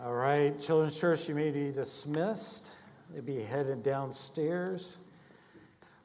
[0.00, 2.72] All right, Children's Church, you may be dismissed.
[3.12, 4.98] They'll be headed downstairs.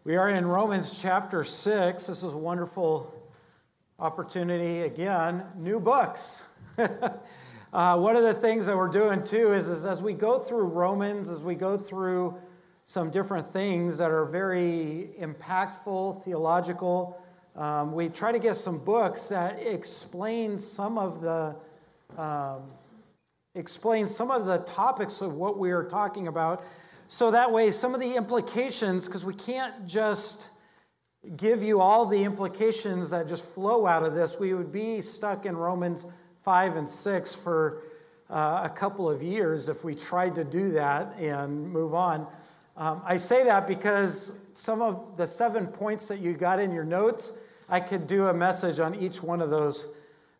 [0.03, 2.05] We are in Romans chapter 6.
[2.05, 3.11] This is a wonderful
[3.97, 4.81] opportunity.
[4.81, 6.43] Again, new books.
[6.77, 10.65] uh, one of the things that we're doing too is, is as we go through
[10.65, 12.37] Romans, as we go through
[12.85, 17.19] some different things that are very impactful, theological,
[17.55, 21.55] um, we try to get some books that explain some of the
[22.21, 22.61] um,
[23.55, 26.63] explain some of the topics of what we are talking about.
[27.07, 30.49] So that way, some of the implications, because we can't just
[31.35, 35.45] give you all the implications that just flow out of this, we would be stuck
[35.45, 36.05] in Romans
[36.43, 37.83] 5 and 6 for
[38.29, 42.27] uh, a couple of years if we tried to do that and move on.
[42.77, 46.85] Um, I say that because some of the seven points that you got in your
[46.85, 49.93] notes, I could do a message on each one of those.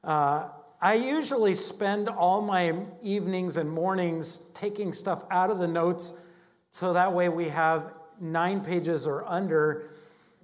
[0.04, 0.50] Uh,
[0.82, 6.26] I usually spend all my evenings and mornings taking stuff out of the notes
[6.72, 9.90] so that way we have nine pages or under.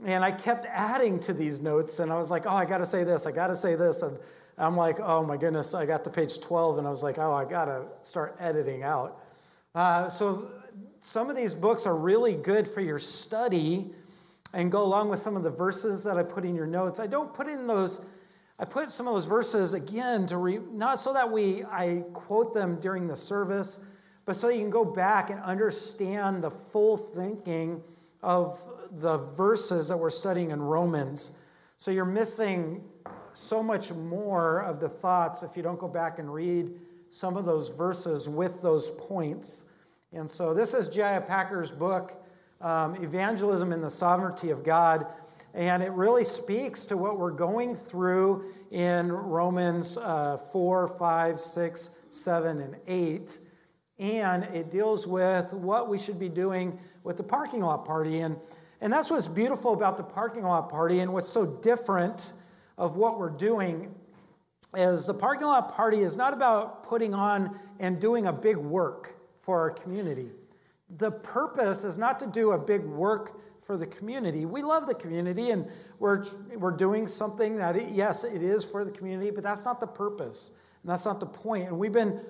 [0.03, 2.86] And I kept adding to these notes, and I was like, oh, I got to
[2.86, 4.02] say this, I got to say this.
[4.02, 4.17] And
[4.58, 7.33] I'm like, oh my goodness, I got to page 12, and I was like, oh,
[7.33, 9.22] I got to start editing out.
[9.73, 10.50] Uh, so
[11.02, 13.91] some of these books are really good for your study
[14.53, 17.00] and go along with some of the verses that I put in your notes.
[17.00, 18.06] I don't put in those
[18.58, 22.53] I put some of those verses again to re, not so that we I quote
[22.53, 23.84] them during the service,
[24.25, 27.84] but so you can go back and understand the full thinking
[28.23, 28.58] of
[28.92, 31.44] the verses that we're studying in Romans.
[31.78, 32.84] So you're missing
[33.34, 36.72] so much more of the thoughts if you don't go back and read
[37.12, 39.66] some of those verses with those points.
[40.14, 41.19] And so this is J.I.
[41.19, 42.14] Packer's book,
[42.62, 45.08] um, Evangelism in the Sovereignty of God.
[45.56, 51.97] And it really speaks to what we're going through in Romans uh, 4, 5, 6,
[52.09, 53.39] 7, and 8.
[53.97, 58.19] And it deals with what we should be doing with the parking lot party.
[58.19, 58.35] And,
[58.81, 62.34] and that's what's beautiful about the parking lot party and what's so different
[62.78, 63.96] of what we're doing
[64.75, 69.16] is the parking lot party is not about putting on and doing a big work
[69.40, 70.31] for our community.
[70.97, 74.46] The purpose is not to do a big work for the community.
[74.46, 75.68] We love the community and
[75.98, 76.24] we're,
[76.56, 79.88] we're doing something that, it, yes, it is for the community, but that's not the
[79.88, 80.52] purpose
[80.84, 81.68] and that's not the point.
[81.68, 82.22] And we've been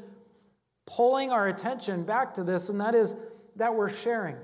[0.85, 3.19] pulling our attention back to this, and that is
[3.57, 4.37] that we're sharing.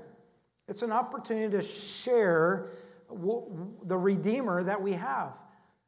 [0.68, 2.70] It's an opportunity to share
[3.08, 5.38] the Redeemer that we have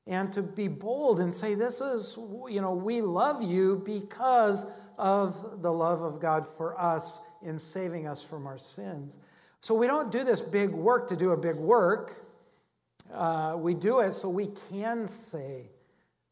[0.07, 5.63] and to be bold and say, This is, you know, we love you because of
[5.63, 9.19] the love of God for us in saving us from our sins.
[9.65, 12.23] So we don't do this big work to do a big work.
[13.11, 15.71] Uh, we do it so we can say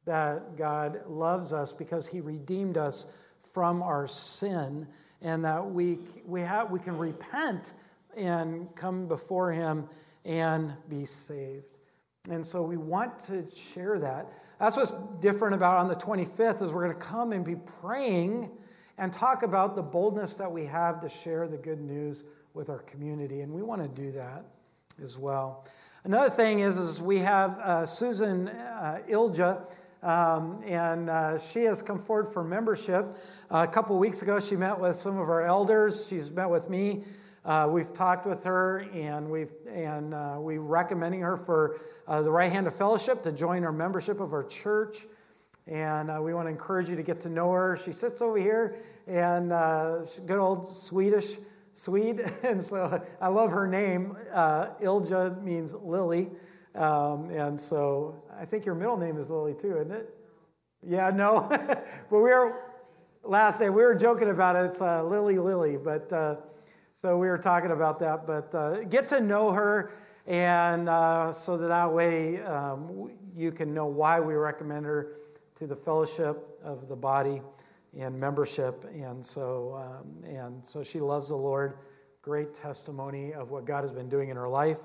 [0.04, 4.86] that God loves us because he redeemed us from our sin
[5.22, 7.72] and that we, we, have, we can repent
[8.18, 9.88] and come before him
[10.26, 11.78] and be saved.
[12.28, 14.30] And so we want to share that.
[14.60, 14.92] That's what's
[15.22, 18.50] different about on the 25th is we're going to come and be praying
[18.98, 22.80] and talk about the boldness that we have to share the good news with our
[22.80, 24.44] community, and we want to do that
[25.02, 25.64] as well.
[26.04, 29.64] Another thing is, is we have uh, Susan uh, Lilja,
[30.02, 33.16] um, and uh, she has come forward for membership.
[33.50, 36.08] a couple weeks ago, she met with some of our elders.
[36.08, 37.04] She's met with me.
[37.44, 42.30] Uh, we've talked with her, and we've and uh, we recommending her for uh, the
[42.30, 45.06] right hand of fellowship to join our membership of our church.
[45.66, 47.78] And we want to encourage you to get to know her.
[47.82, 48.76] She sits over here,
[49.06, 49.50] and
[50.26, 51.36] good old Swedish
[51.74, 54.16] Swede, and so I love her name.
[54.32, 56.30] Uh, Lilja means lily,
[56.74, 60.14] um, and so I think your middle name is Lily too, isn't it?
[60.86, 62.60] Yeah, no, but we were
[63.24, 64.66] last day we were joking about it.
[64.66, 66.36] It's uh, Lily Lily, but uh,
[67.00, 68.26] so we were talking about that.
[68.26, 69.92] But uh, get to know her,
[70.26, 75.14] and uh, so that that way um, you can know why we recommend her
[75.56, 77.42] to the fellowship of the body
[77.98, 78.84] and membership.
[78.94, 81.78] And so, um, and so she loves the Lord.
[82.22, 84.78] Great testimony of what God has been doing in her life.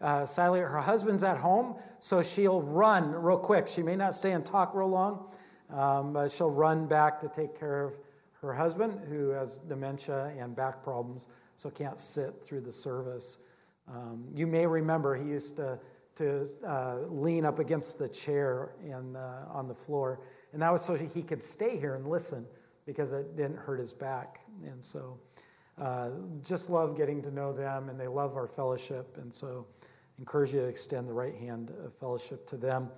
[0.00, 3.66] Uh, Sally, her husband's at home, so she'll run real quick.
[3.66, 5.34] She may not stay and talk real long,
[5.70, 7.94] um, but she'll run back to take care of
[8.42, 13.42] her husband, who has dementia and back problems, so can't sit through the service.
[13.88, 15.78] Um, you may remember he used to,
[16.16, 20.20] to uh, lean up against the chair and, uh, on the floor
[20.56, 22.46] and that was so he could stay here and listen
[22.86, 24.40] because it didn't hurt his back.
[24.64, 25.18] And so
[25.78, 26.08] uh,
[26.42, 29.18] just love getting to know them, and they love our fellowship.
[29.20, 29.66] And so
[30.18, 32.88] encourage you to extend the right hand of fellowship to them.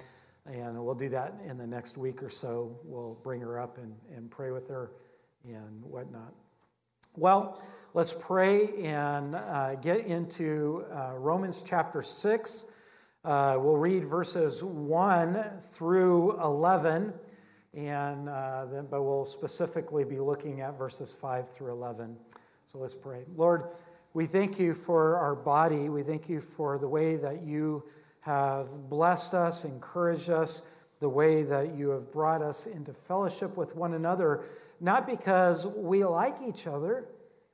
[0.47, 2.79] And we'll do that in the next week or so.
[2.85, 4.93] We'll bring her up and, and pray with her
[5.45, 6.33] and whatnot.
[7.17, 7.61] Well,
[7.93, 12.71] let's pray and uh, get into uh, Romans chapter 6.
[13.25, 17.15] Uh, we'll read verses 1 through 11,
[17.75, 22.17] and uh, then, but we'll specifically be looking at verses 5 through 11.
[22.71, 23.25] So let's pray.
[23.37, 23.65] Lord,
[24.15, 25.89] we thank you for our body.
[25.89, 27.85] We thank you for the way that you
[28.21, 30.63] have blessed us, encouraged us,
[31.01, 34.45] the way that you have brought us into fellowship with one another,
[34.81, 37.07] not because we like each other,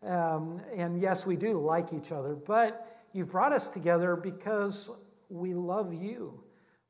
[0.02, 4.90] um, and yes, we do like each other, but you've brought us together because
[5.28, 6.42] we love you.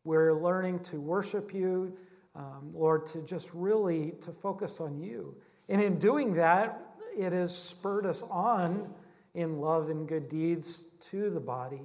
[0.04, 1.96] We're learning to worship you,
[2.34, 5.36] um, Lord, to just really to focus on you.
[5.68, 6.80] And in doing that,
[7.16, 8.92] it has spurred us on
[9.34, 11.82] in love and good deeds to the body.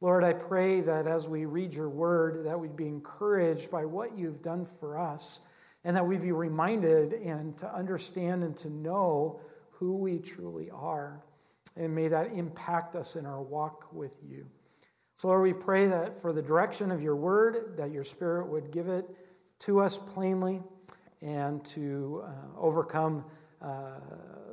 [0.00, 4.16] Lord, I pray that as we read your word, that we'd be encouraged by what
[4.16, 5.40] you've done for us,
[5.84, 9.40] and that we'd be reminded and to understand and to know
[9.70, 11.22] who we truly are.
[11.76, 14.46] And may that impact us in our walk with you.
[15.16, 18.70] So, Lord, we pray that for the direction of your word, that your spirit would
[18.70, 19.08] give it
[19.60, 20.60] to us plainly
[21.20, 23.24] and to uh, overcome
[23.60, 24.00] uh,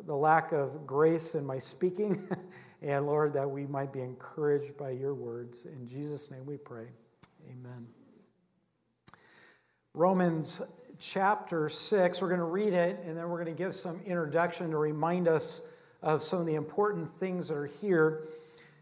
[0.05, 2.19] the lack of grace in my speaking.
[2.81, 5.65] and Lord, that we might be encouraged by your words.
[5.65, 6.87] In Jesus' name we pray.
[7.49, 7.87] Amen.
[9.93, 10.61] Romans
[10.99, 14.71] chapter 6, we're going to read it and then we're going to give some introduction
[14.71, 15.67] to remind us
[16.01, 18.25] of some of the important things that are here.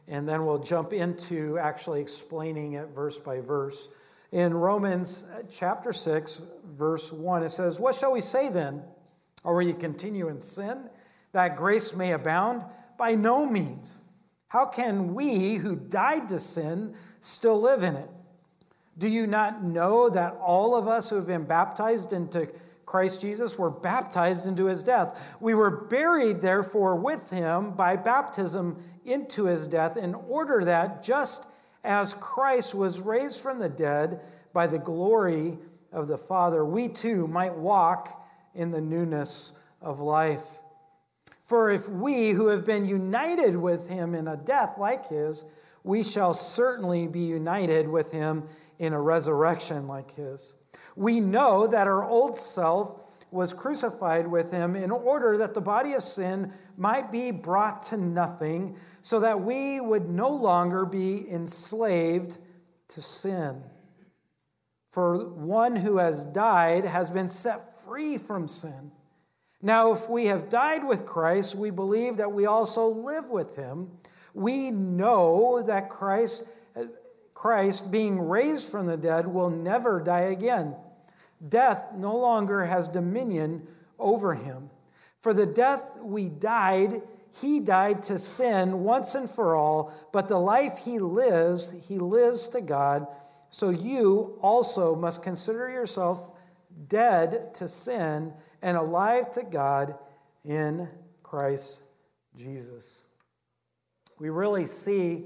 [0.07, 3.87] And then we'll jump into actually explaining it verse by verse.
[4.33, 6.41] In Romans uh, chapter 6,
[6.75, 8.81] verse 1, it says, What shall we say then?
[9.43, 10.89] Or will you continue in sin
[11.33, 12.63] that grace may abound?
[12.97, 14.01] By no means.
[14.47, 18.09] How can we who died to sin still live in it?
[18.97, 22.47] Do you not know that all of us who have been baptized into
[22.87, 25.37] Christ Jesus were baptized into his death?
[25.41, 31.45] We were buried, therefore, with him by baptism into his death, in order that just
[31.83, 34.21] as Christ was raised from the dead
[34.53, 35.57] by the glory
[35.91, 38.25] of the Father, we too might walk
[38.55, 40.61] in the newness of life.
[41.41, 45.43] For if we who have been united with him in a death like his,
[45.83, 48.43] we shall certainly be united with him
[48.79, 50.55] in a resurrection like his.
[50.95, 55.93] We know that our old self was crucified with him in order that the body
[55.93, 62.37] of sin might be brought to nothing, so that we would no longer be enslaved
[62.87, 63.61] to sin.
[64.91, 68.91] For one who has died has been set free from sin.
[69.61, 73.91] Now, if we have died with Christ, we believe that we also live with him.
[74.33, 76.45] We know that Christ,
[77.33, 80.75] Christ, being raised from the dead, will never die again.
[81.45, 83.67] Death no longer has dominion
[83.99, 84.69] over him.
[85.19, 87.01] For the death we died,
[87.41, 92.47] he died to sin once and for all, but the life he lives, he lives
[92.49, 93.07] to God.
[93.49, 96.31] So you also must consider yourself
[96.87, 99.95] dead to sin and alive to God
[100.45, 100.87] in
[101.21, 101.81] Christ
[102.35, 102.99] Jesus.
[104.19, 105.25] We really see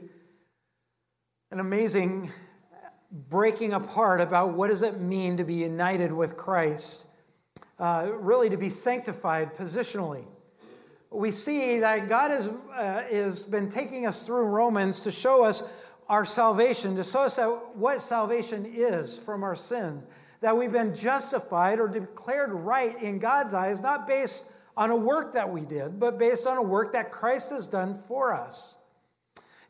[1.51, 2.31] an amazing
[3.11, 7.07] breaking apart about what does it mean to be united with Christ,
[7.79, 10.25] uh, really to be sanctified positionally.
[11.09, 15.91] We see that God has, uh, has been taking us through Romans to show us
[16.09, 20.03] our salvation, to show us that what salvation is from our sin
[20.41, 25.33] that we've been justified or declared right in God's eyes, not based on a work
[25.33, 28.77] that we did, but based on a work that Christ has done for us.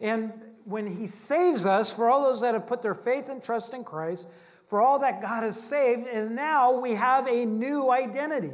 [0.02, 0.34] And
[0.66, 3.84] when He saves us, for all those that have put their faith and trust in
[3.84, 4.28] Christ,
[4.66, 8.52] for all that God has saved, and now we have a new identity.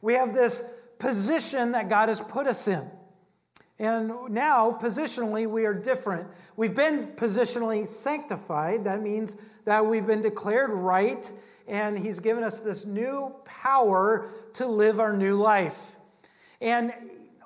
[0.00, 2.90] We have this position that God has put us in.
[3.78, 6.26] And now, positionally, we are different.
[6.56, 8.84] We've been positionally sanctified.
[8.84, 11.30] That means that we've been declared right,
[11.68, 15.96] and He's given us this new power to live our new life.
[16.60, 16.92] And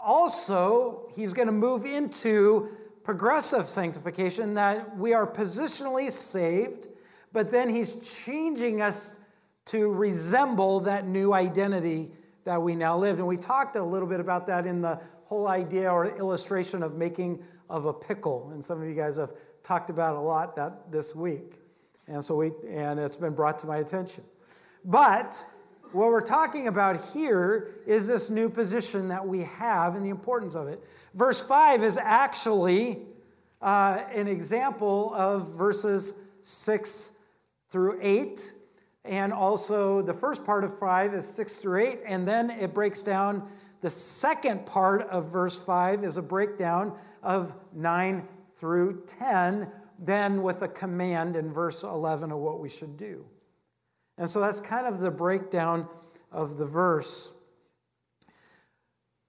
[0.03, 2.71] also, He's going to move into
[3.05, 6.89] progressive sanctification that we are positionally saved,
[7.35, 9.19] but then He's changing us
[9.67, 12.13] to resemble that new identity
[12.45, 13.19] that we now live.
[13.19, 16.97] And we talked a little bit about that in the whole idea or illustration of
[16.97, 18.51] making of a pickle.
[18.53, 19.33] And some of you guys have
[19.63, 21.55] talked about a lot that this week.
[22.07, 24.25] And so we and it's been brought to my attention.
[24.85, 25.43] But
[25.93, 30.55] what we're talking about here is this new position that we have and the importance
[30.55, 30.83] of it.
[31.15, 32.99] Verse 5 is actually
[33.61, 37.19] uh, an example of verses 6
[37.71, 38.53] through 8.
[39.05, 43.03] And also, the first part of 5 is 6 through 8, and then it breaks
[43.03, 43.49] down.
[43.81, 49.69] The second part of verse 5 is a breakdown of 9 through 10,
[49.99, 53.25] then with a command in verse 11 of what we should do.
[54.19, 55.89] And so that's kind of the breakdown
[56.31, 57.33] of the verse.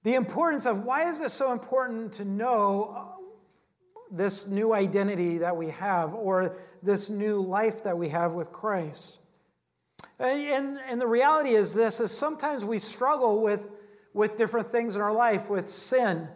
[0.03, 3.15] The importance of why is it so important to know
[4.11, 9.17] this new identity that we have or this new life that we have with Christ?
[10.23, 13.69] And, and the reality is this is sometimes we struggle with,
[14.13, 16.29] with different things in our life, with sin,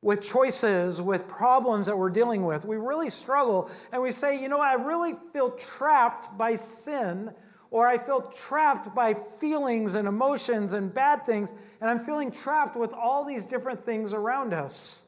[0.00, 2.64] with choices, with problems that we're dealing with.
[2.64, 7.30] We really struggle and we say, you know, I really feel trapped by sin,
[7.70, 12.76] or I feel trapped by feelings and emotions and bad things, and I'm feeling trapped
[12.76, 15.06] with all these different things around us.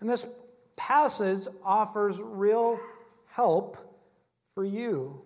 [0.00, 0.28] And this
[0.74, 2.80] passage offers real
[3.28, 3.76] help
[4.56, 5.22] for you.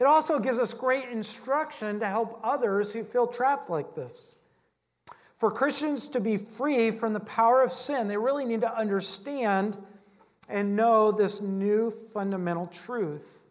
[0.00, 4.38] It also gives us great instruction to help others who feel trapped like this.
[5.34, 9.78] For Christians to be free from the power of sin, they really need to understand
[10.48, 13.46] and know this new fundamental truth.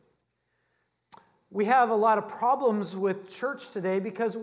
[1.49, 4.37] We have a lot of problems with church today because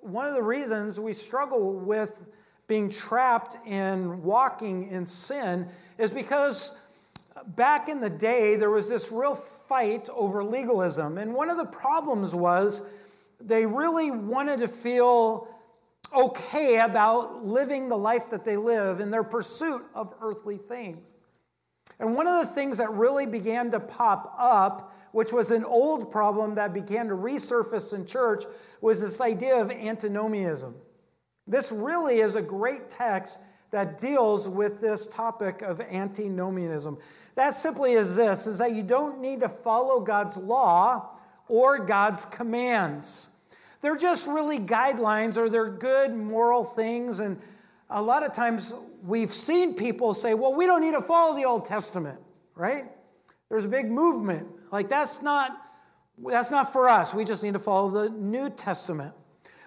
[0.00, 2.24] one of the reasons we struggle with
[2.66, 6.78] being trapped in walking in sin is because
[7.46, 9.34] back in the day there was this real
[9.70, 11.16] fight over legalism.
[11.16, 12.82] And one of the problems was
[13.40, 15.46] they really wanted to feel
[16.12, 21.14] okay about living the life that they live in their pursuit of earthly things.
[22.00, 26.10] And one of the things that really began to pop up, which was an old
[26.10, 28.42] problem that began to resurface in church,
[28.80, 30.74] was this idea of antinomianism.
[31.46, 33.38] This really is a great text
[33.70, 36.98] that deals with this topic of antinomianism.
[37.34, 42.24] That simply is this is that you don't need to follow God's law or God's
[42.24, 43.30] commands.
[43.80, 47.40] They're just really guidelines or they're good moral things and
[47.88, 48.72] a lot of times
[49.02, 52.20] we've seen people say, "Well, we don't need to follow the Old Testament."
[52.54, 52.84] Right?
[53.48, 54.46] There's a big movement.
[54.70, 55.56] Like that's not
[56.24, 57.14] that's not for us.
[57.14, 59.14] We just need to follow the New Testament.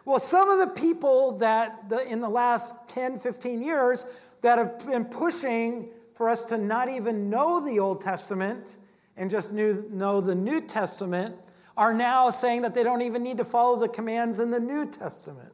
[0.05, 4.05] Well, some of the people that the, in the last 10, 15 years
[4.41, 8.77] that have been pushing for us to not even know the Old Testament
[9.15, 11.35] and just knew, know the New Testament
[11.77, 14.85] are now saying that they don't even need to follow the commands in the New
[14.85, 15.51] Testament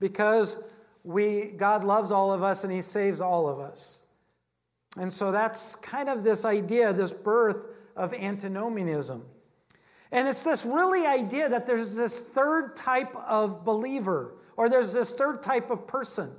[0.00, 0.64] because
[1.04, 4.04] we, God loves all of us and He saves all of us.
[4.98, 9.24] And so that's kind of this idea, this birth of antinomianism.
[10.12, 15.10] And it's this really idea that there's this third type of believer, or there's this
[15.10, 16.30] third type of person.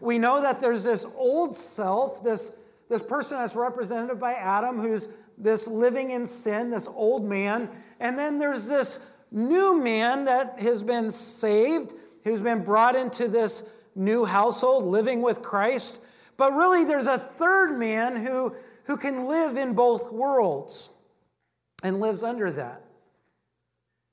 [0.00, 2.56] We know that there's this old self, this,
[2.88, 7.68] this person that's represented by Adam, who's this living in sin, this old man.
[8.00, 11.92] And then there's this new man that has been saved,
[12.24, 16.02] who's been brought into this new household, living with Christ.
[16.38, 18.54] But really, there's a third man who,
[18.84, 20.90] who can live in both worlds
[21.82, 22.82] and lives under that.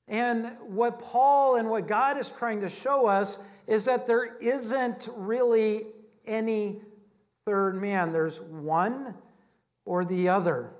[0.08, 5.08] And what Paul and what God is trying to show us is that there isn't
[5.16, 5.86] really
[6.24, 6.80] any
[7.44, 9.14] third man, there's one
[9.84, 10.70] or the other.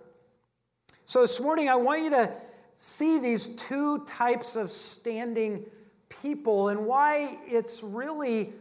[1.04, 2.33] So this morning, I want you to
[2.78, 5.64] see these two types of standing
[6.23, 8.52] people and why it's really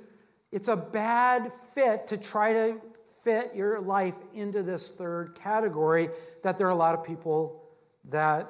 [0.52, 2.78] it's a bad fit to try to
[3.24, 6.08] fit your life into this third category
[6.44, 7.64] that there are a lot of people
[8.06, 8.50] that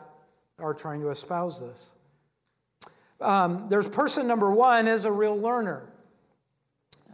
[0.60, 1.95] are trying to espouse this
[3.26, 5.90] um, there's person number one is a real learner.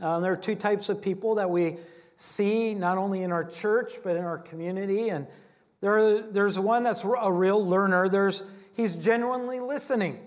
[0.01, 1.77] Uh, there are two types of people that we
[2.17, 5.25] see not only in our church but in our community, and
[5.79, 8.09] there, there's one that's a real learner.
[8.09, 10.19] There's he's genuinely listening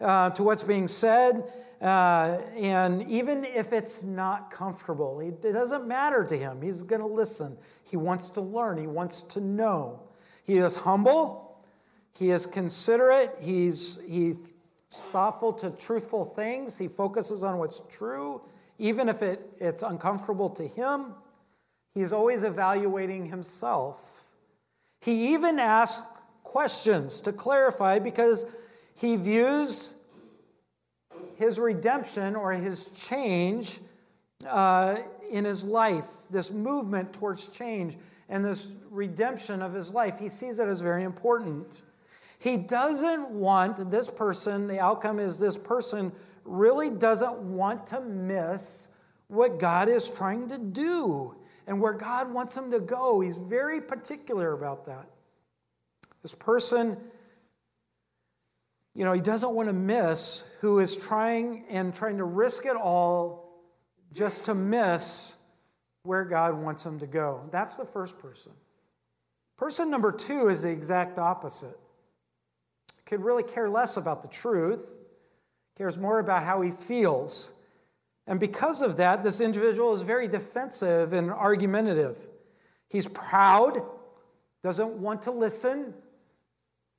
[0.00, 1.44] uh, to what's being said,
[1.80, 6.60] uh, and even if it's not comfortable, it doesn't matter to him.
[6.60, 7.56] He's going to listen.
[7.84, 8.78] He wants to learn.
[8.78, 10.00] He wants to know.
[10.44, 11.64] He is humble.
[12.16, 13.36] He is considerate.
[13.40, 14.34] He's he
[15.00, 16.78] thoughtful to truthful things.
[16.78, 18.40] He focuses on what's true,
[18.78, 21.14] even if it, it's uncomfortable to him.
[21.94, 24.32] He's always evaluating himself.
[25.00, 26.06] He even asks
[26.42, 28.56] questions to clarify because
[28.96, 29.98] he views
[31.36, 33.80] his redemption or his change
[34.48, 34.98] uh,
[35.30, 37.96] in his life, this movement towards change
[38.28, 41.82] and this redemption of his life, he sees it as very important.
[42.38, 46.12] He doesn't want this person, the outcome is this person
[46.44, 48.94] really doesn't want to miss
[49.28, 51.34] what God is trying to do
[51.66, 53.20] and where God wants him to go.
[53.20, 55.06] He's very particular about that.
[56.22, 56.98] This person
[58.94, 62.76] you know, he doesn't want to miss who is trying and trying to risk it
[62.76, 63.52] all
[64.12, 65.36] just to miss
[66.04, 67.48] where God wants him to go.
[67.50, 68.52] That's the first person.
[69.56, 71.76] Person number two is the exact opposite.
[73.06, 74.98] Could really care less about the truth,
[75.76, 77.54] cares more about how he feels.
[78.26, 82.18] And because of that, this individual is very defensive and argumentative.
[82.88, 83.82] He's proud,
[84.62, 85.94] doesn't want to listen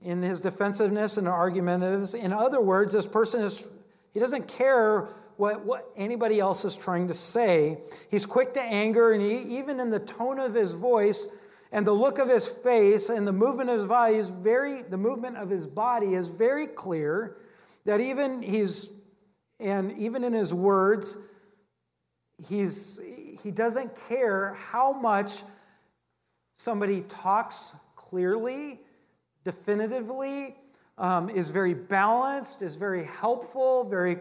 [0.02, 2.16] in his defensiveness and argumentativeness.
[2.16, 3.68] In other words, this person is,
[4.14, 5.08] he doesn't care
[5.38, 7.80] what, what anybody else is trying to say.
[8.12, 11.28] He's quick to anger, and he, even in the tone of his voice
[11.76, 14.98] and the look of his face and the movement of his body is very, the
[14.98, 17.36] movement of his body is very clear
[17.84, 18.94] that even he's,
[19.60, 21.18] and even in his words,
[22.48, 23.02] he's,
[23.44, 25.42] he doesn't care how much
[26.56, 28.80] somebody talks clearly,
[29.44, 30.56] definitively,
[30.98, 34.18] um, is very balanced, is very helpful, very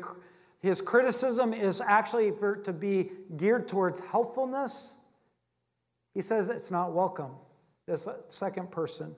[0.60, 4.96] his criticism is actually for, to be geared towards helpfulness.
[6.14, 7.32] He says it's not welcome,
[7.86, 9.14] this second person.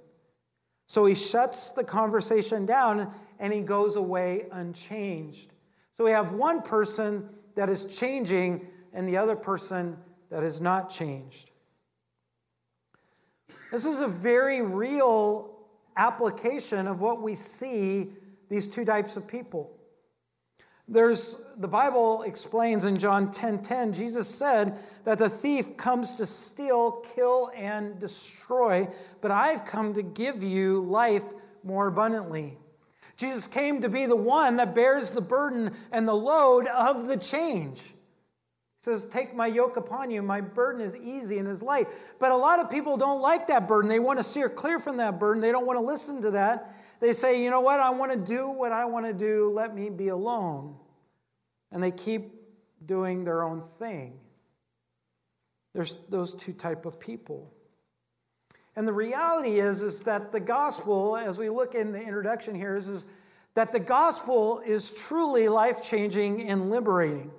[0.87, 5.52] So he shuts the conversation down and he goes away unchanged.
[5.96, 9.96] So we have one person that is changing and the other person
[10.30, 11.50] that is not changed.
[13.70, 15.56] This is a very real
[15.96, 18.12] application of what we see
[18.49, 19.75] these two types of people.
[20.88, 26.14] There's the Bible explains in John 10:10, 10, 10, Jesus said that the thief comes
[26.14, 28.88] to steal, kill, and destroy,
[29.21, 31.25] but I've come to give you life
[31.64, 32.59] more abundantly.
[33.16, 37.16] Jesus came to be the one that bears the burden and the load of the
[37.16, 37.83] change.
[37.83, 40.23] He says, Take my yoke upon you.
[40.23, 41.88] My burden is easy and is light.
[42.21, 43.88] But a lot of people don't like that burden.
[43.88, 45.40] They want to steer clear from that burden.
[45.40, 46.75] They don't want to listen to that.
[47.00, 49.75] They say, you know what, I want to do what I want to do, let
[49.75, 50.76] me be alone.
[51.73, 52.33] And they keep
[52.85, 54.21] doing their own thing.
[55.75, 57.52] There's those two type of people.
[58.76, 62.76] And the reality is, is that the gospel, as we look in the introduction here,
[62.76, 63.05] is, is
[63.55, 67.31] that the gospel is truly life-changing and liberating.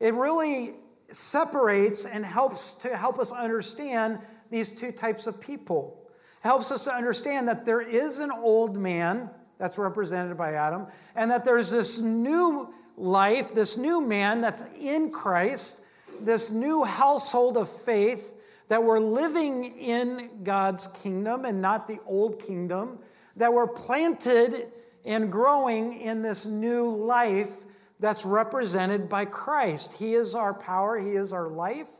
[0.00, 0.74] It really
[1.10, 4.18] separates and helps to help us understand
[4.50, 6.08] these two types of people
[6.44, 10.86] It helps us to understand that there is an old man that's represented by Adam,
[11.14, 15.84] and that there's this new life, this new man that's in Christ,
[16.20, 22.40] this new household of faith that we're living in God's kingdom and not the old
[22.40, 22.98] kingdom,
[23.36, 24.66] that we're planted
[25.04, 27.64] and growing in this new life
[28.00, 29.98] that's represented by Christ.
[29.98, 31.90] He is our power, He is our life,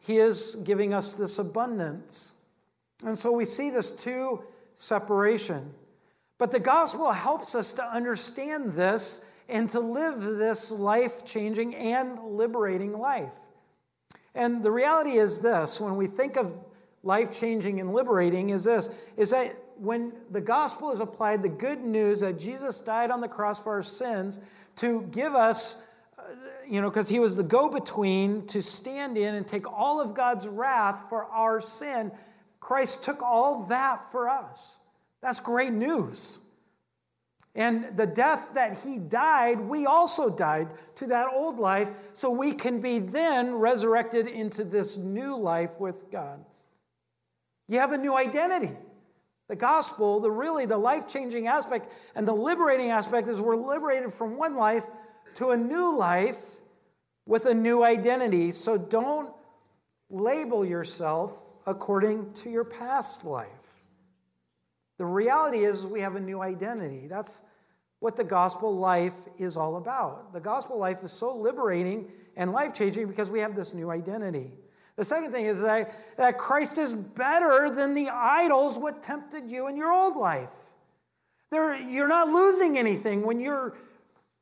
[0.00, 2.34] He is giving us this abundance.
[3.04, 4.44] And so we see this two
[4.74, 5.74] separation.
[6.42, 12.18] But the gospel helps us to understand this and to live this life changing and
[12.18, 13.38] liberating life.
[14.34, 16.52] And the reality is this when we think of
[17.04, 21.78] life changing and liberating, is this is that when the gospel is applied, the good
[21.78, 24.40] news that Jesus died on the cross for our sins
[24.78, 25.86] to give us,
[26.68, 30.12] you know, because he was the go between to stand in and take all of
[30.12, 32.10] God's wrath for our sin
[32.62, 34.76] Christ took all that for us.
[35.22, 36.40] That's great news.
[37.54, 42.52] And the death that he died, we also died to that old life, so we
[42.54, 46.44] can be then resurrected into this new life with God.
[47.68, 48.72] You have a new identity.
[49.48, 54.38] The gospel, the really the life-changing aspect and the liberating aspect is we're liberated from
[54.38, 54.86] one life
[55.34, 56.56] to a new life
[57.26, 58.50] with a new identity.
[58.50, 59.32] So don't
[60.08, 61.32] label yourself
[61.66, 63.48] according to your past life.
[65.02, 67.08] The reality is, we have a new identity.
[67.08, 67.42] That's
[67.98, 70.32] what the gospel life is all about.
[70.32, 74.52] The gospel life is so liberating and life changing because we have this new identity.
[74.94, 79.66] The second thing is that, that Christ is better than the idols what tempted you
[79.66, 80.54] in your old life.
[81.50, 83.74] There, you're not losing anything when you're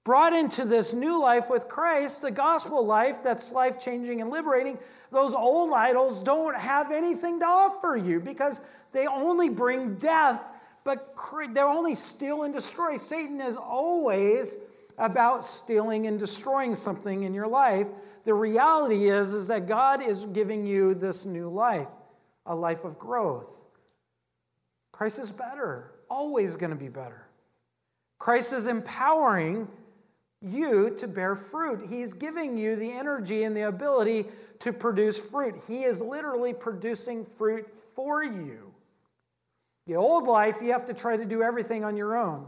[0.04, 4.78] brought into this new life with Christ, the gospel life that's life changing and liberating,
[5.10, 8.60] those old idols don't have anything to offer you because
[8.92, 10.52] they only bring death,
[10.84, 11.14] but
[11.52, 12.98] they're only steal and destroy.
[12.98, 14.56] Satan is always
[14.98, 17.86] about stealing and destroying something in your life.
[18.24, 21.88] The reality is, is that God is giving you this new life,
[22.44, 23.64] a life of growth.
[24.92, 27.26] Christ is better, always going to be better.
[28.18, 29.68] Christ is empowering
[30.42, 31.88] you to bear fruit.
[31.88, 34.26] He's giving you the energy and the ability
[34.60, 35.54] to produce fruit.
[35.66, 38.69] He is literally producing fruit for you.
[39.86, 42.46] The old life, you have to try to do everything on your own.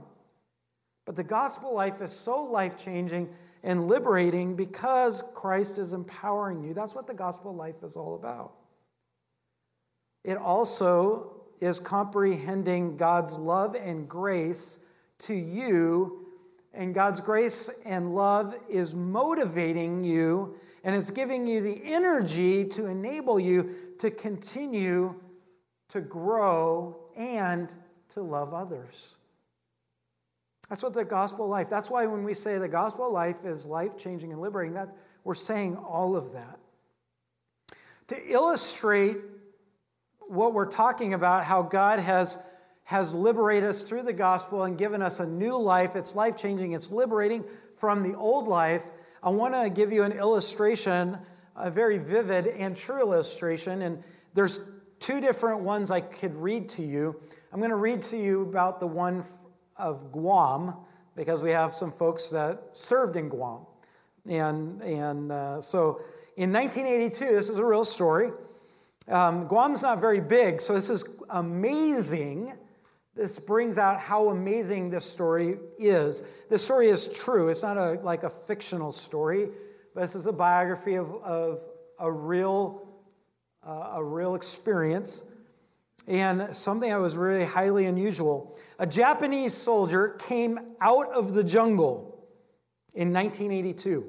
[1.05, 3.29] But the gospel life is so life changing
[3.65, 6.75] and liberating because Christ is empowering you.
[6.75, 8.53] That's what the gospel life is all about.
[10.25, 14.79] It also is comprehending God's love and grace
[15.21, 16.27] to you,
[16.75, 22.87] and God's grace and love is motivating you and it's giving you the energy to
[22.87, 25.15] enable you to continue
[25.89, 27.73] to grow and
[28.15, 29.15] to love others.
[30.69, 31.69] That's what the gospel life.
[31.69, 34.89] That's why when we say the gospel life is life changing and liberating, that
[35.25, 36.59] we're saying all of that.
[38.09, 39.19] To illustrate
[40.21, 42.43] what we're talking about, how God has,
[42.85, 46.73] has liberated us through the gospel and given us a new life, it's life changing,
[46.73, 47.45] it's liberating
[47.77, 48.85] from the old life.
[49.23, 51.19] I want to give you an illustration,
[51.55, 53.83] a very vivid and true illustration.
[53.83, 54.03] And
[54.35, 54.59] there's
[55.03, 57.21] two different ones I could read to you.
[57.53, 59.25] I'm going to read to you about the one
[59.77, 60.77] of Guam
[61.17, 63.67] because we have some folks that served in Guam.
[64.27, 66.01] And, and uh, so
[66.37, 68.31] in 1982, this is a real story.
[69.09, 72.53] Um, Guam's not very big, so this is amazing.
[73.15, 76.45] This brings out how amazing this story is.
[76.49, 77.49] This story is true.
[77.49, 79.49] It's not a, like a fictional story,
[79.95, 81.61] but this is a biography of, of
[81.99, 82.89] a, real,
[83.67, 85.27] uh, a real experience
[86.07, 88.57] and something that was really highly unusual.
[88.79, 92.27] A Japanese soldier came out of the jungle
[92.95, 94.07] in 1982.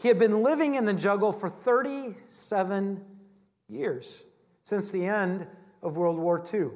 [0.00, 3.04] He had been living in the jungle for 37
[3.68, 4.24] years,
[4.62, 5.46] since the end
[5.82, 6.68] of World War II.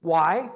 [0.00, 0.50] Why?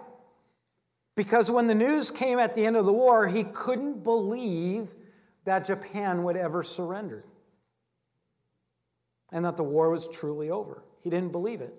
[1.17, 4.95] Because when the news came at the end of the war, he couldn't believe
[5.45, 7.25] that Japan would ever surrender
[9.33, 10.83] and that the war was truly over.
[11.03, 11.75] He didn't believe it.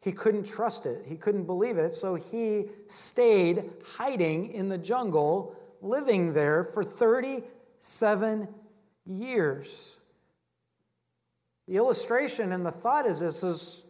[0.00, 1.04] He couldn't trust it.
[1.06, 1.92] He couldn't believe it.
[1.92, 8.48] So he stayed hiding in the jungle, living there for 37
[9.06, 9.98] years.
[11.68, 13.84] The illustration and the thought is this is,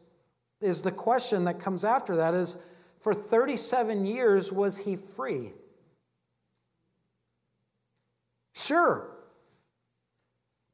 [0.60, 2.58] is the question that comes after that is
[2.98, 5.52] for 37 years, was he free?
[8.54, 9.10] Sure.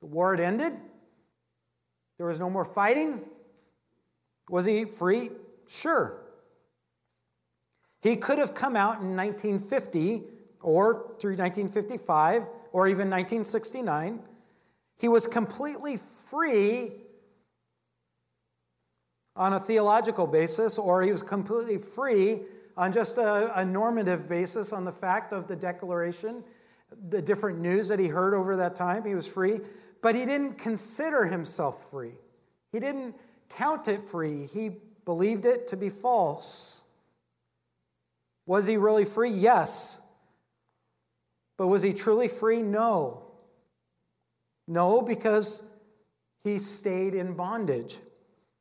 [0.01, 0.75] The war had ended.
[2.19, 3.23] There was no more fighting.
[4.51, 5.31] Was he free?
[5.67, 6.21] Sure.
[8.03, 10.25] He could have come out in 1950
[10.61, 14.21] or through 1955 or even 1969.
[14.99, 16.93] He was completely free
[19.37, 22.41] on a theological basis, or he was completely free
[22.77, 26.43] on just a, a, normative basis on the fact of the declaration,
[27.09, 29.05] the different news that he heard over that time.
[29.05, 29.61] He was free,
[30.03, 32.15] but he didn't consider himself free.
[32.73, 33.15] He didn't
[33.51, 34.71] count it free, he
[35.05, 36.85] believed it to be false.
[38.47, 39.31] Was he really free?
[39.31, 40.03] Yes.
[41.57, 42.63] But was he truly free?
[42.63, 43.25] No.
[44.67, 45.63] No, because
[46.45, 47.99] he stayed in bondage.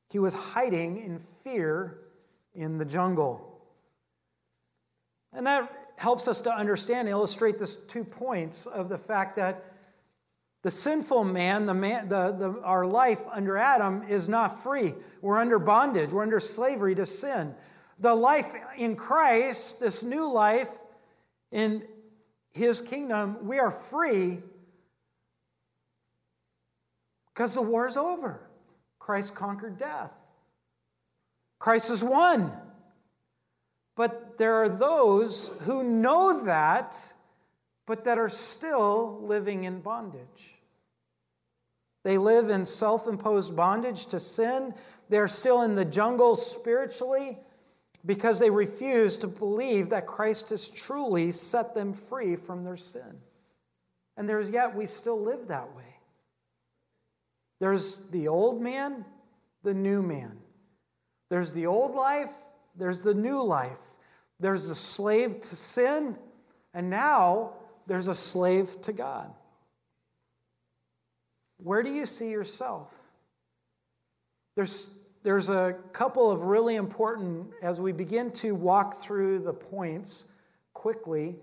[0.09, 1.99] He was hiding in fear
[2.53, 3.61] in the jungle.
[5.33, 9.66] And that helps us to understand, illustrate this two points of the fact that
[10.63, 14.93] the sinful man, the man the, the, our life under Adam, is not free.
[15.21, 17.55] We're under bondage, we're under slavery to sin.
[17.99, 20.71] The life in Christ, this new life
[21.51, 21.83] in
[22.53, 24.39] his kingdom, we are free
[27.33, 28.41] because the war is over.
[28.99, 30.11] Christ conquered death.
[31.59, 32.51] Christ is won.
[33.95, 36.95] But there are those who know that
[37.87, 40.59] but that are still living in bondage.
[42.03, 44.75] They live in self imposed bondage to sin.
[45.09, 47.39] They're still in the jungle spiritually
[48.05, 53.21] because they refuse to believe that Christ has truly set them free from their sin.
[54.15, 55.95] And there's yet we still live that way.
[57.59, 59.03] There's the old man,
[59.63, 60.37] the new man.
[61.29, 62.31] There's the old life,
[62.75, 63.79] there's the new life.
[64.39, 66.15] There's the slave to sin,
[66.73, 67.53] and now
[67.87, 69.33] there's a slave to God.
[71.57, 72.93] Where do you see yourself?
[74.55, 74.89] There's,
[75.23, 80.25] there's a couple of really important, as we begin to walk through the points
[80.73, 81.35] quickly,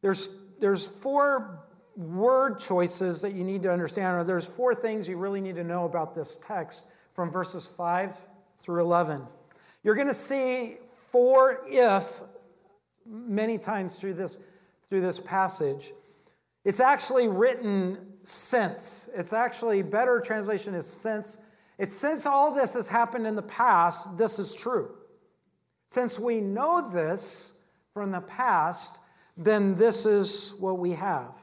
[0.00, 1.64] there's, there's four
[1.96, 5.64] word choices that you need to understand, or there's four things you really need to
[5.64, 8.18] know about this text from verses 5
[8.58, 9.22] through 11.
[9.82, 12.20] You're going to see four if
[13.06, 14.38] many times through this
[14.88, 15.92] through this passage.
[16.64, 19.10] It's actually written since.
[19.14, 21.38] It's actually better translation is since.
[21.78, 24.94] It's since all this has happened in the past, this is true.
[25.90, 27.54] Since we know this,
[27.94, 28.98] from the past,
[29.36, 31.38] then this is what we have.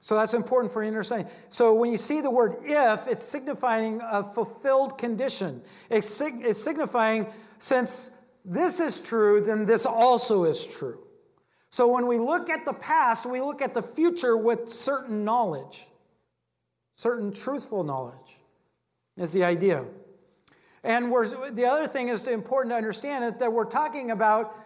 [0.00, 1.28] So that's important for understanding.
[1.50, 5.62] So when you see the word if, it's signifying a fulfilled condition.
[5.88, 7.26] It's, sig- it's signifying
[7.58, 10.98] since this is true, then this also is true.
[11.70, 15.86] So when we look at the past, we look at the future with certain knowledge,
[16.96, 18.40] certain truthful knowledge,
[19.16, 19.84] is the idea.
[20.82, 24.56] And the other thing is important to understand that we're talking about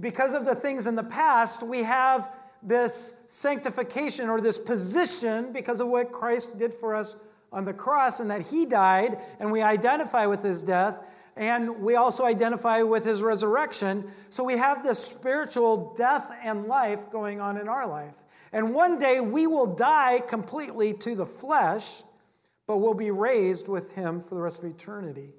[0.00, 2.30] because of the things in the past, we have
[2.62, 7.16] this sanctification or this position because of what Christ did for us
[7.52, 11.06] on the cross and that he died and we identify with his death
[11.38, 14.10] and we also identify with his resurrection.
[14.28, 18.16] So we have this spiritual death and life going on in our life.
[18.52, 22.02] And one day we will die completely to the flesh,
[22.66, 25.30] but we'll be raised with him for the rest of eternity.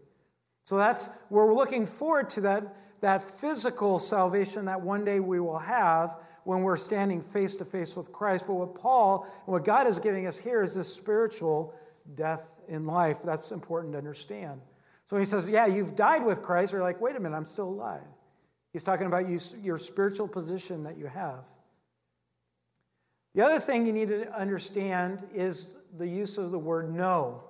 [0.64, 5.60] So that's we're looking forward to that, that physical salvation that one day we will
[5.60, 8.48] have when we're standing face to face with Christ.
[8.48, 11.74] But what Paul and what God is giving us here is this spiritual
[12.16, 13.22] death in life.
[13.22, 14.62] That's important to understand.
[15.10, 16.74] So he says, Yeah, you've died with Christ.
[16.74, 18.02] You're like, Wait a minute, I'm still alive.
[18.72, 21.44] He's talking about you, your spiritual position that you have.
[23.34, 27.44] The other thing you need to understand is the use of the word no.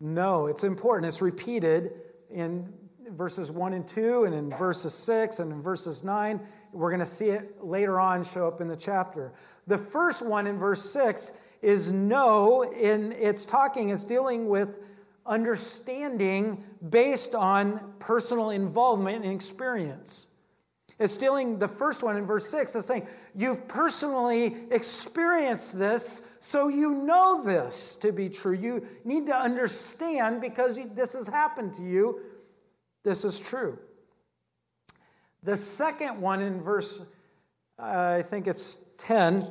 [0.00, 1.06] No, it's important.
[1.06, 1.92] It's repeated
[2.30, 2.72] in
[3.10, 6.40] verses 1 and 2, and in verses 6, and in verses 9.
[6.72, 9.32] We're going to see it later on show up in the chapter.
[9.68, 11.32] The first one in verse 6
[11.62, 14.80] is no, in its talking, it's dealing with
[15.26, 20.34] understanding based on personal involvement and experience.
[20.98, 26.68] It's stealing the first one in verse 6 It's saying, You've personally experienced this, so
[26.68, 28.54] you know this to be true.
[28.54, 32.20] You need to understand because this has happened to you.
[33.02, 33.78] This is true.
[35.42, 37.02] The second one in verse,
[37.78, 39.46] uh, I think it's 10.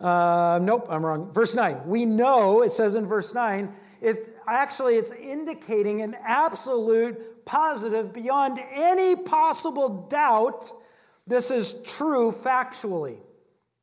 [0.00, 1.32] Uh, nope, I'm wrong.
[1.32, 1.86] Verse 9.
[1.86, 3.72] We know, it says in verse 9,
[4.02, 10.70] it actually it's indicating an absolute positive beyond any possible doubt
[11.26, 13.18] this is true factually.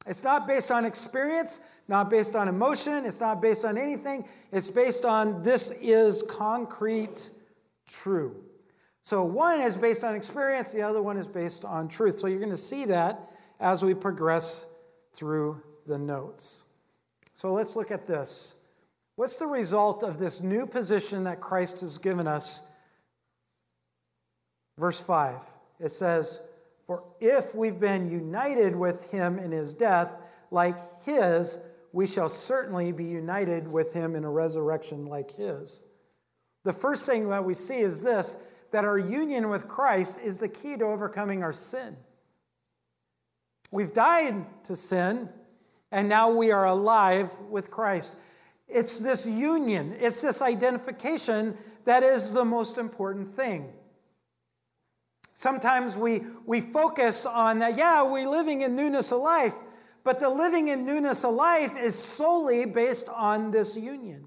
[0.05, 4.25] It's not based on experience not based on emotion it's not based on anything.
[4.51, 7.29] It's based on this is concrete
[7.87, 8.35] true.
[9.05, 12.19] So one is based on experience the other one is based on truth.
[12.19, 14.67] So you're going to see that as we progress
[15.13, 16.63] through the notes.
[17.35, 18.53] So let's look at this
[19.19, 22.65] What's the result of this new position that Christ has given us?
[24.77, 25.35] Verse 5,
[25.81, 26.39] it says,
[26.87, 30.15] For if we've been united with him in his death,
[30.51, 31.59] like his,
[31.91, 35.83] we shall certainly be united with him in a resurrection like his.
[36.63, 40.47] The first thing that we see is this that our union with Christ is the
[40.47, 41.97] key to overcoming our sin.
[43.69, 45.27] We've died to sin,
[45.91, 48.15] and now we are alive with Christ.
[48.69, 53.73] It's this union, it's this identification that is the most important thing.
[55.35, 59.55] Sometimes we, we focus on that, yeah, we're living in newness of life,
[60.03, 64.25] but the living in newness of life is solely based on this union.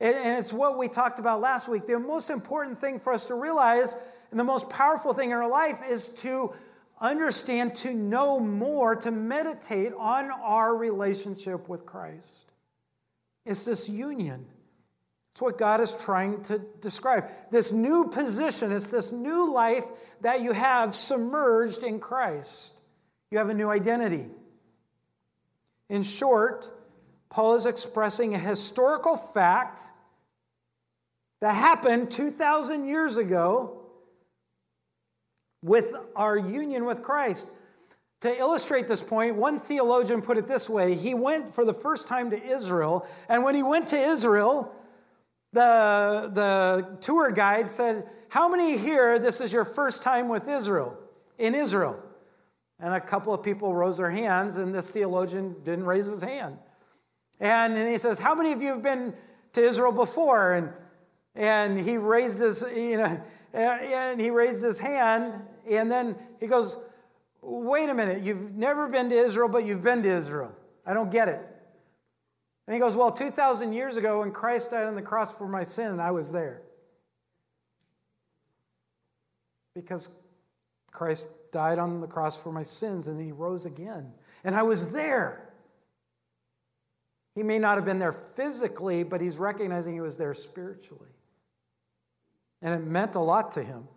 [0.00, 1.86] And it's what we talked about last week.
[1.86, 3.96] The most important thing for us to realize,
[4.30, 6.52] and the most powerful thing in our life, is to
[7.00, 12.50] understand, to know more, to meditate on our relationship with Christ.
[13.44, 14.46] It's this union.
[15.32, 17.28] It's what God is trying to describe.
[17.50, 19.84] This new position, it's this new life
[20.20, 22.74] that you have submerged in Christ.
[23.30, 24.26] You have a new identity.
[25.88, 26.70] In short,
[27.30, 29.80] Paul is expressing a historical fact
[31.40, 33.80] that happened 2,000 years ago
[35.62, 37.48] with our union with Christ.
[38.24, 42.08] To illustrate this point, one theologian put it this way He went for the first
[42.08, 44.74] time to Israel, and when he went to Israel,
[45.52, 50.96] the, the tour guide said, How many here, this is your first time with Israel,
[51.36, 52.02] in Israel?
[52.80, 56.56] And a couple of people rose their hands, and this theologian didn't raise his hand.
[57.40, 59.12] And then he says, How many of you have been
[59.52, 60.54] to Israel before?
[60.54, 60.70] And,
[61.34, 63.20] and he raised his, you know,
[63.52, 66.78] and he raised his hand, and then he goes,
[67.46, 70.52] Wait a minute, you've never been to Israel, but you've been to Israel.
[70.86, 71.40] I don't get it.
[72.66, 75.62] And he goes, Well, 2,000 years ago, when Christ died on the cross for my
[75.62, 76.62] sin, I was there.
[79.74, 80.08] Because
[80.90, 84.12] Christ died on the cross for my sins and he rose again.
[84.42, 85.52] And I was there.
[87.34, 91.10] He may not have been there physically, but he's recognizing he was there spiritually.
[92.62, 93.88] And it meant a lot to him.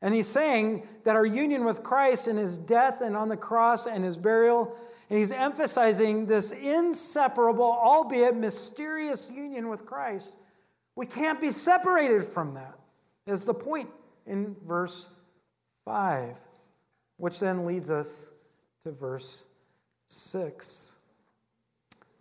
[0.00, 3.86] And he's saying that our union with Christ in his death and on the cross
[3.86, 4.76] and his burial,
[5.10, 10.34] and he's emphasizing this inseparable, albeit mysterious union with Christ.
[10.94, 12.78] We can't be separated from that,
[13.26, 13.88] is the point
[14.26, 15.08] in verse
[15.84, 16.36] 5,
[17.16, 18.30] which then leads us
[18.82, 19.44] to verse
[20.08, 20.96] 6.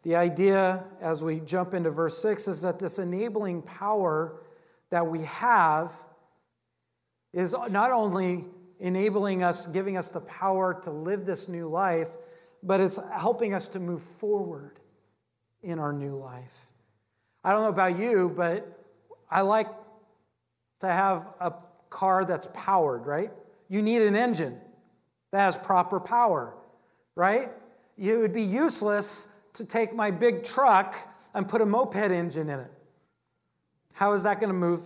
[0.04, 4.42] The idea, as we jump into verse 6, is that this enabling power
[4.90, 5.92] that we have
[7.34, 8.46] is not only
[8.80, 12.10] enabling us, giving us the power to live this new life,
[12.64, 14.80] but it's helping us to move forward
[15.62, 16.68] in our new life.
[17.44, 18.86] I don't know about you, but
[19.30, 19.68] I like
[20.80, 21.54] to have a
[21.90, 23.32] car that's powered, right?
[23.70, 24.60] You need an engine
[25.32, 26.54] that has proper power,
[27.16, 27.52] right?
[27.98, 30.96] It would be useless to take my big truck
[31.34, 32.72] and put a moped engine in it.
[33.94, 34.82] How is that going to move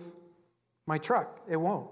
[0.86, 1.40] my truck?
[1.48, 1.90] It won't.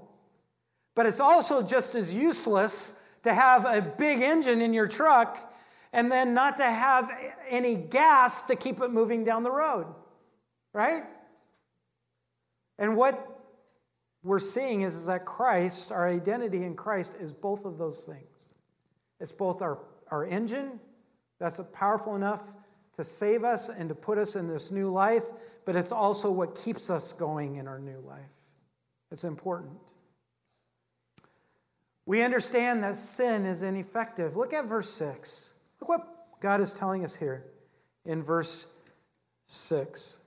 [0.95, 5.53] But it's also just as useless to have a big engine in your truck
[5.93, 7.11] and then not to have
[7.49, 9.87] any gas to keep it moving down the road,
[10.73, 11.05] right?
[12.79, 13.27] And what
[14.23, 18.25] we're seeing is, is that Christ, our identity in Christ, is both of those things.
[19.19, 19.79] It's both our,
[20.11, 20.81] our engine,
[21.39, 22.43] that's powerful enough
[22.97, 25.25] to save us and to put us in this new life,
[25.65, 28.21] but it's also what keeps us going in our new life.
[29.11, 29.81] It's important.
[32.07, 34.37] We understand that sin is ineffective.
[34.37, 35.53] Look at verse 6.
[35.81, 37.45] Look what God is telling us here
[38.05, 38.67] in verse
[39.47, 40.21] 6.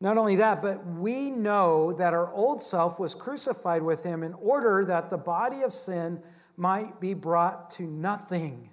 [0.00, 4.34] Not only that, but we know that our old self was crucified with him in
[4.34, 6.22] order that the body of sin
[6.56, 8.70] might be brought to nothing.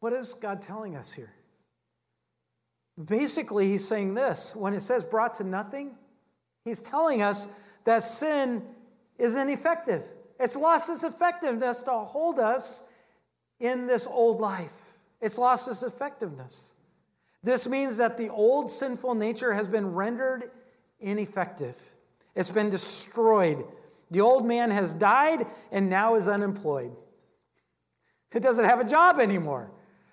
[0.00, 1.32] What is God telling us here?
[3.02, 5.96] Basically, he's saying this when it says brought to nothing,
[6.64, 7.48] he's telling us
[7.84, 8.62] that sin
[9.18, 10.02] is ineffective.
[10.40, 12.82] It's lost its effectiveness to hold us
[13.60, 14.98] in this old life.
[15.20, 16.74] It's lost its effectiveness.
[17.42, 20.50] This means that the old sinful nature has been rendered
[20.98, 21.76] ineffective.
[22.34, 23.64] It's been destroyed.
[24.10, 26.92] The old man has died and now is unemployed.
[28.34, 29.70] It doesn't have a job anymore.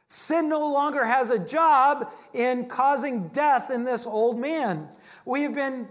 [0.08, 4.90] Sin no longer has a job in causing death in this old man.
[5.26, 5.88] We've been,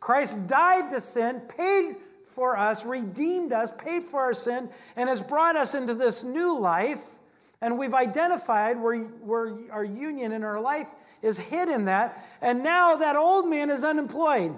[0.00, 1.96] Christ died to sin, paid
[2.34, 6.58] for us, redeemed us, paid for our sin, and has brought us into this new
[6.58, 7.18] life.
[7.60, 10.86] And we've identified where, where our union in our life
[11.22, 12.24] is hid in that.
[12.40, 14.54] And now that old man is unemployed.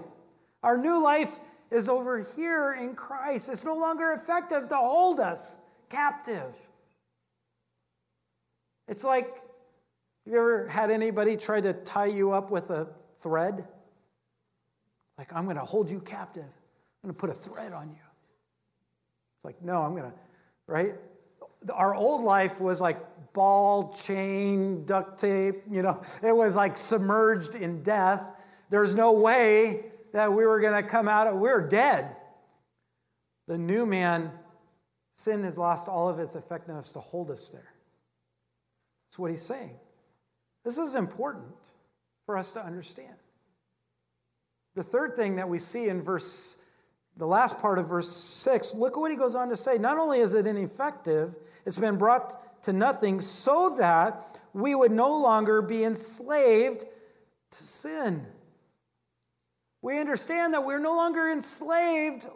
[0.63, 3.49] Our new life is over here in Christ.
[3.49, 5.57] It's no longer effective to hold us
[5.89, 6.53] captive.
[8.89, 9.29] It's like,
[10.25, 12.89] have you ever had anybody try to tie you up with a
[13.21, 13.67] thread?
[15.21, 16.43] Like, I'm going to hold you captive.
[16.45, 18.03] I'm going to put a thread on you.
[19.37, 20.17] It's like, no, I'm going to,
[20.67, 20.95] right?
[21.71, 22.99] Our old life was like
[23.35, 28.27] ball, chain, duct tape, you know, it was like submerged in death.
[28.71, 32.17] There's no way that we were going to come out of, we we're dead.
[33.47, 34.31] The new man,
[35.17, 37.75] sin has lost all of its effectiveness to hold us there.
[39.07, 39.77] That's what he's saying.
[40.65, 41.53] This is important
[42.25, 43.20] for us to understand.
[44.75, 46.57] The third thing that we see in verse
[47.21, 49.77] the last part of verse 6, look at what he goes on to say.
[49.77, 55.19] Not only is it ineffective, it's been brought to nothing so that we would no
[55.19, 56.85] longer be enslaved
[57.51, 58.27] to sin.
[59.83, 62.27] We understand that we're no longer enslaved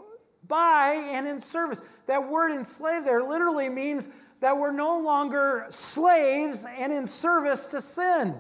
[0.47, 1.81] by and in service.
[2.07, 4.09] That word enslaved there literally means
[4.41, 8.35] that we're no longer slaves and in service to sin.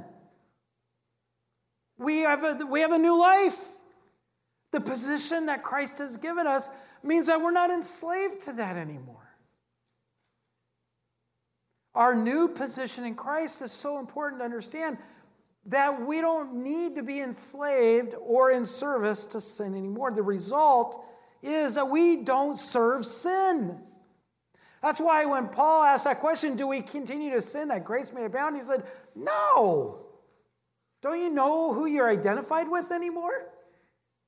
[1.97, 3.67] We have a, we have a new life.
[4.75, 6.69] The position that Christ has given us
[7.05, 9.23] means that we're not enslaved to that anymore.
[11.95, 14.99] Our new position in Christ is so important to understand
[15.67, 20.11] that we don't need to be enslaved or in service to sin anymore.
[20.11, 21.01] The result
[21.41, 23.81] is that we don't serve sin.
[24.83, 28.25] That's why when Paul asked that question, do we continue to sin that grace may
[28.25, 28.57] abound?
[28.57, 28.83] He said,
[29.15, 30.05] no.
[31.01, 33.54] Don't you know who you're identified with anymore?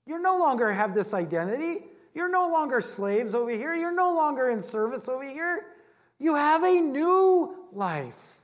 [0.06, 1.84] You no longer have this identity.
[2.14, 3.74] You're no longer slaves over here.
[3.74, 5.66] You're no longer in service over here.
[6.18, 8.40] You have a new life.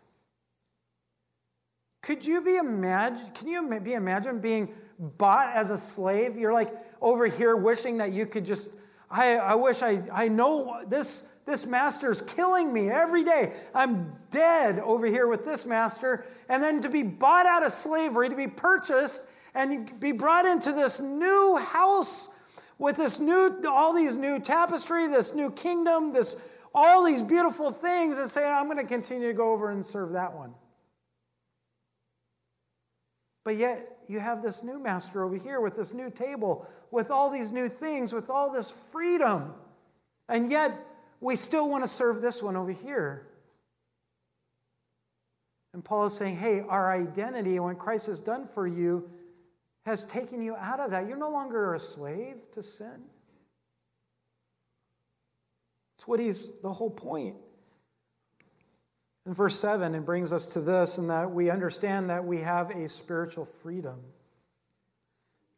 [2.03, 3.31] Could you be imagine?
[3.33, 6.37] Can you be imagine being bought as a slave?
[6.37, 8.71] You're like over here wishing that you could just.
[9.09, 13.53] I, I wish I I know this this master's killing me every day.
[13.75, 16.25] I'm dead over here with this master.
[16.49, 19.23] And then to be bought out of slavery, to be purchased,
[19.55, 22.39] and be brought into this new house
[22.79, 28.19] with this new, all these new tapestry, this new kingdom, this all these beautiful things,
[28.19, 30.55] and say, I'm going to continue to go over and serve that one.
[33.45, 37.31] But yet, you have this new master over here with this new table, with all
[37.31, 39.53] these new things, with all this freedom.
[40.29, 40.73] And yet,
[41.21, 43.27] we still want to serve this one over here.
[45.75, 49.11] And Paul is saying, hey, our identity, what Christ has done for you,
[49.85, 51.09] has taken you out of that.
[51.09, 53.03] You're no longer a slave to sin.
[55.97, 57.37] That's what he's, the whole point.
[59.27, 62.71] In verse 7, it brings us to this, and that we understand that we have
[62.71, 64.01] a spiritual freedom.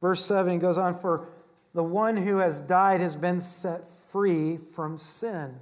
[0.02, 1.28] Verse 7 goes on, For
[1.72, 5.58] the one who has died has been set free from sin.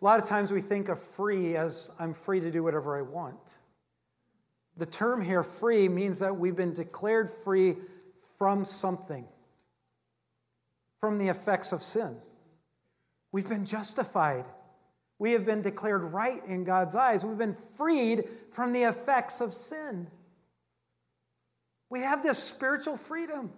[0.00, 3.02] A lot of times we think of free as I'm free to do whatever I
[3.02, 3.38] want.
[4.76, 7.76] The term here, free, means that we've been declared free
[8.36, 9.26] from something,
[11.00, 12.16] from the effects of sin.
[13.32, 14.44] We've been justified.
[15.18, 17.24] We have been declared right in God's eyes.
[17.24, 20.08] We've been freed from the effects of sin.
[21.88, 23.52] We have this spiritual freedom.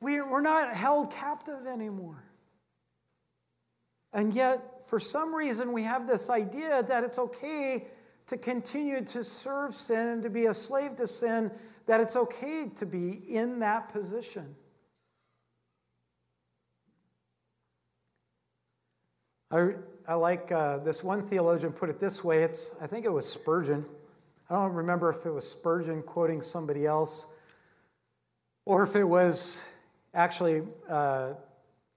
[0.00, 2.22] We're not held captive anymore.
[4.12, 7.86] And yet, for some reason, we have this idea that it's okay
[8.28, 11.50] to continue to serve sin and to be a slave to sin,
[11.86, 14.54] that it's okay to be in that position.
[19.50, 19.70] I,
[20.06, 22.42] I like uh, this one theologian put it this way.
[22.42, 23.86] It's, I think it was Spurgeon.
[24.50, 27.28] I don't remember if it was Spurgeon quoting somebody else
[28.66, 29.66] or if it was
[30.12, 31.32] actually uh,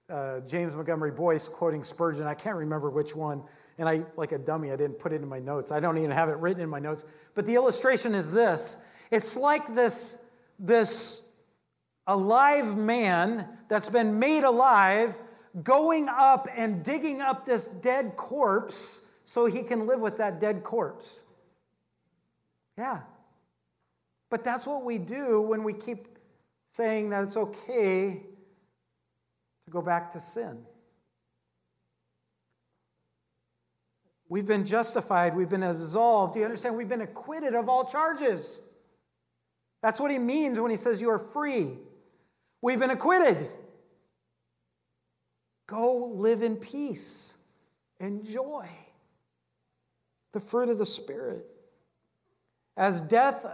[0.08, 2.26] uh, James Montgomery Boice quoting Spurgeon.
[2.26, 3.42] I can't remember which one.
[3.78, 5.72] And I, like a dummy, I didn't put it in my notes.
[5.72, 7.04] I don't even have it written in my notes.
[7.34, 10.24] But the illustration is this it's like this,
[10.58, 11.28] this
[12.06, 15.18] alive man that's been made alive
[15.62, 20.62] going up and digging up this dead corpse so he can live with that dead
[20.62, 21.20] corpse.
[22.78, 23.00] Yeah.
[24.30, 26.08] But that's what we do when we keep
[26.70, 28.22] saying that it's okay
[29.66, 30.64] to go back to sin.
[34.32, 36.32] We've been justified, we've been absolved.
[36.32, 36.74] Do you understand?
[36.74, 38.62] We've been acquitted of all charges.
[39.82, 41.76] That's what he means when he says you are free.
[42.62, 43.46] We've been acquitted.
[45.66, 47.44] Go live in peace,
[48.00, 48.70] enjoy
[50.32, 51.44] the fruit of the Spirit.
[52.74, 53.44] As death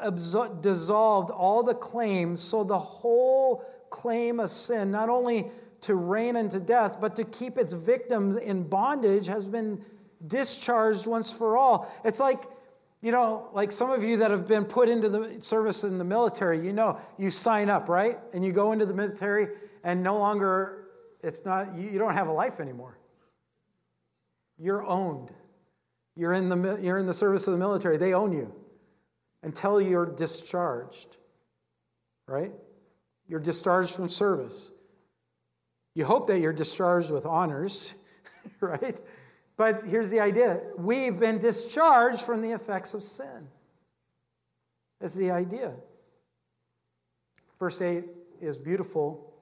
[0.60, 5.50] dissolved all the claims, so the whole claim of sin, not only
[5.80, 9.84] to reign unto death, but to keep its victims in bondage, has been
[10.26, 11.90] discharged once for all.
[12.04, 12.42] It's like,
[13.00, 16.04] you know, like some of you that have been put into the service in the
[16.04, 18.16] military, you know, you sign up, right?
[18.32, 19.48] And you go into the military,
[19.84, 20.88] and no longer,
[21.22, 22.98] it's not, you don't have a life anymore.
[24.58, 25.30] You're owned.
[26.16, 28.52] You're in the, you're in the service of the military, they own you
[29.44, 31.16] until you're discharged,
[32.26, 32.52] right?
[33.28, 34.72] You're discharged from service.
[35.94, 37.94] You hope that you're discharged with honors,
[38.60, 39.00] right?
[39.58, 43.48] But here's the idea we've been discharged from the effects of sin.
[45.00, 45.74] That's the idea.
[47.58, 48.04] Verse 8
[48.40, 49.34] is beautiful,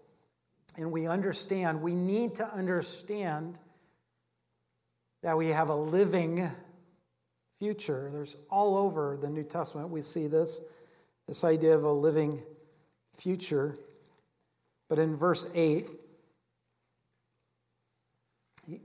[0.77, 3.59] and we understand, we need to understand
[5.23, 6.49] that we have a living
[7.59, 8.09] future.
[8.11, 10.63] There's all over the New Testament, we see this,
[11.27, 12.43] this idea of a living
[13.13, 13.77] future.
[14.89, 15.91] But in verse 8,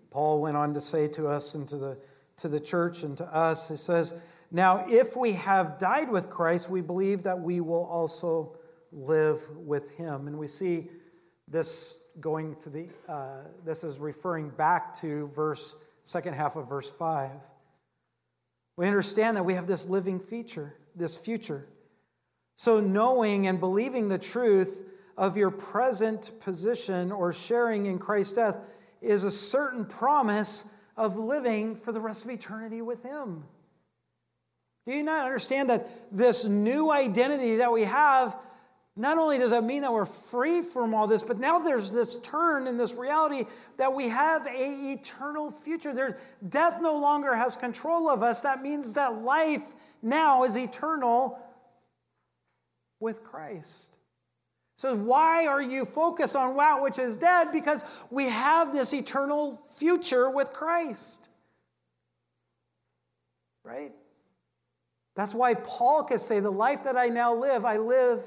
[0.10, 1.98] Paul went on to say to us and to the,
[2.38, 4.14] to the church and to us, he says,
[4.52, 8.58] Now, if we have died with Christ, we believe that we will also
[8.92, 10.28] live with him.
[10.28, 10.90] And we see
[11.48, 16.90] this going to the, uh, this is referring back to verse, second half of verse
[16.90, 17.32] 5.
[18.78, 21.68] We understand that we have this living feature, this future.
[22.56, 24.86] So, knowing and believing the truth
[25.18, 28.58] of your present position or sharing in Christ's death
[29.02, 33.44] is a certain promise of living for the rest of eternity with Him.
[34.86, 38.36] Do you not understand that this new identity that we have,
[38.96, 42.20] not only does that mean that we're free from all this, but now there's this
[42.22, 43.46] turn in this reality
[43.78, 45.94] that we have a eternal future.
[45.94, 46.14] There's,
[46.48, 48.42] death no longer has control of us.
[48.42, 51.40] That means that life now is eternal
[53.00, 53.91] with Christ.
[54.82, 57.52] So, why are you focused on that which is dead?
[57.52, 61.30] Because we have this eternal future with Christ.
[63.64, 63.92] Right?
[65.16, 68.24] That's why Paul could say, The life that I now live, I live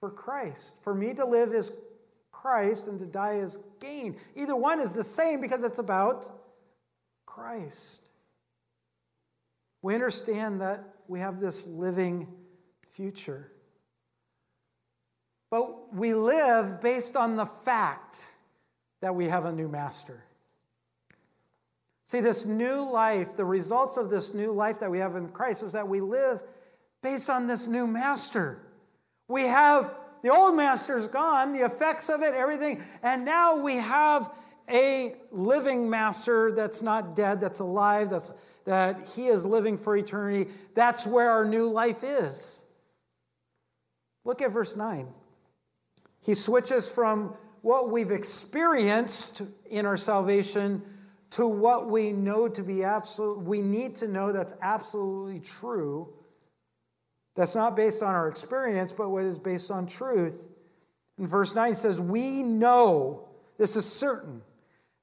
[0.00, 0.76] for Christ.
[0.82, 1.72] For me to live is
[2.30, 4.18] Christ and to die is gain.
[4.34, 6.28] Either one is the same because it's about
[7.24, 8.10] Christ.
[9.80, 12.28] We understand that we have this living
[12.86, 13.50] future.
[15.50, 18.26] But we live based on the fact
[19.00, 20.24] that we have a new master.
[22.06, 25.62] See, this new life, the results of this new life that we have in Christ
[25.62, 26.42] is that we live
[27.02, 28.58] based on this new master.
[29.28, 29.92] We have
[30.22, 34.32] the old master's gone, the effects of it, everything, and now we have
[34.68, 38.32] a living master that's not dead, that's alive, that's
[38.66, 40.50] that he is living for eternity.
[40.74, 42.64] That's where our new life is.
[44.24, 45.06] Look at verse 9.
[46.26, 50.82] He switches from what we've experienced in our salvation
[51.30, 56.12] to what we know to be absolute we need to know that's absolutely true
[57.36, 60.48] that's not based on our experience but what is based on truth.
[61.18, 63.28] In verse 9 it says we know.
[63.58, 64.42] This is certain.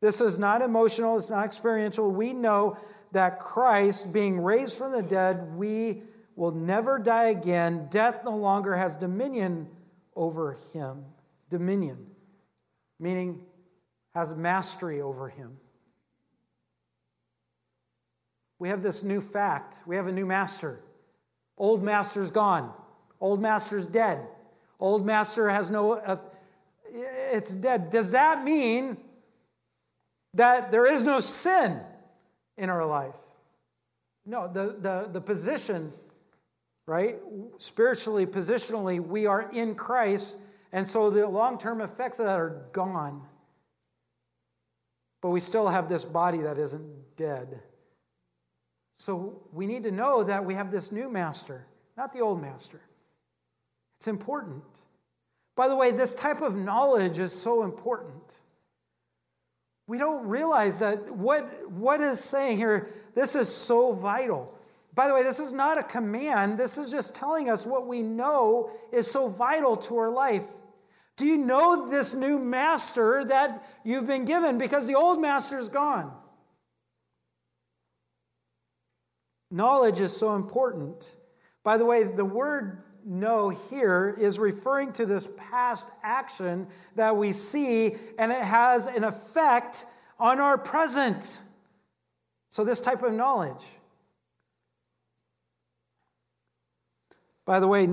[0.01, 2.11] This is not emotional it's not experiential.
[2.11, 2.78] We know
[3.13, 6.03] that christ being raised from the dead we
[6.36, 7.88] will never die again.
[7.89, 9.67] Death no longer has dominion
[10.15, 11.05] over him
[11.58, 11.99] dominion
[12.99, 13.30] meaning
[14.14, 15.58] has mastery over him
[18.64, 19.76] we have this new fact.
[19.86, 20.80] We have a new master.
[21.58, 22.72] Old master's gone.
[23.20, 24.26] Old master's dead.
[24.80, 26.16] Old master has no, uh,
[26.93, 27.89] it's dead.
[27.89, 28.95] Does that mean
[30.34, 31.82] that there is no sin
[32.58, 33.16] in our life?
[34.26, 35.91] No, the, the, the position,
[36.86, 37.18] right?
[37.58, 40.38] Spiritually, positionally, we are in Christ,
[40.74, 43.21] and so the long term effects of that are gone.
[45.21, 47.61] But we still have this body that isn't dead.
[48.97, 51.65] So we need to know that we have this new master,
[51.95, 52.82] not the old master.
[53.99, 54.63] It's important.
[55.55, 58.39] By the way, this type of knowledge is so important.
[59.86, 64.57] We don't realize that what, what is saying here, this is so vital.
[64.95, 66.57] By the way, this is not a command.
[66.57, 70.47] This is just telling us what we know is so vital to our life.
[71.24, 74.57] Do you know this new master that you've been given?
[74.57, 76.11] Because the old master is gone.
[79.49, 81.15] Knowledge is so important.
[81.63, 86.67] By the way, the word know here is referring to this past action
[86.97, 89.86] that we see, and it has an effect
[90.19, 91.39] on our present.
[92.49, 93.63] So, this type of knowledge.
[97.45, 97.88] By the way,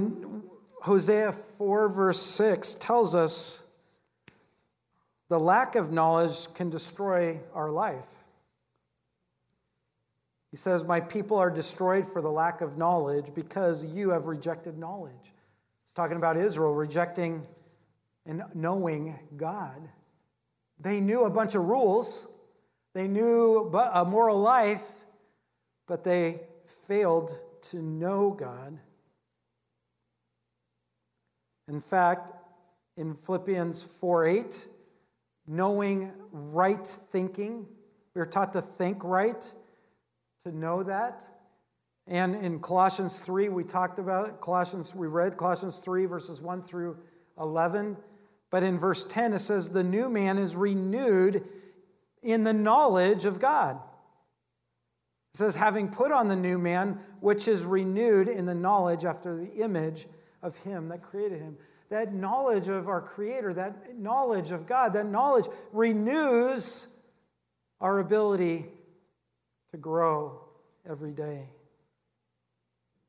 [0.80, 3.64] Hosea 4, verse 6 tells us
[5.28, 8.08] the lack of knowledge can destroy our life.
[10.50, 14.78] He says, My people are destroyed for the lack of knowledge because you have rejected
[14.78, 15.12] knowledge.
[15.22, 17.46] He's talking about Israel rejecting
[18.26, 19.88] and knowing God.
[20.80, 22.26] They knew a bunch of rules,
[22.94, 24.88] they knew a moral life,
[25.86, 26.40] but they
[26.86, 27.36] failed
[27.70, 28.78] to know God.
[31.70, 32.32] In fact,
[32.96, 34.68] in Philippians 4 8,
[35.46, 37.64] knowing right thinking,
[38.12, 39.40] we are taught to think right
[40.44, 41.22] to know that.
[42.08, 44.40] And in Colossians 3, we talked about it.
[44.40, 46.96] Colossians, we read Colossians 3, verses 1 through
[47.38, 47.96] 11.
[48.50, 51.44] But in verse 10, it says, The new man is renewed
[52.20, 53.76] in the knowledge of God.
[55.34, 59.36] It says, having put on the new man, which is renewed in the knowledge after
[59.36, 60.08] the image
[60.42, 61.56] of him that created him.
[61.90, 66.92] That knowledge of our Creator, that knowledge of God, that knowledge renews
[67.80, 68.66] our ability
[69.72, 70.40] to grow
[70.88, 71.48] every day.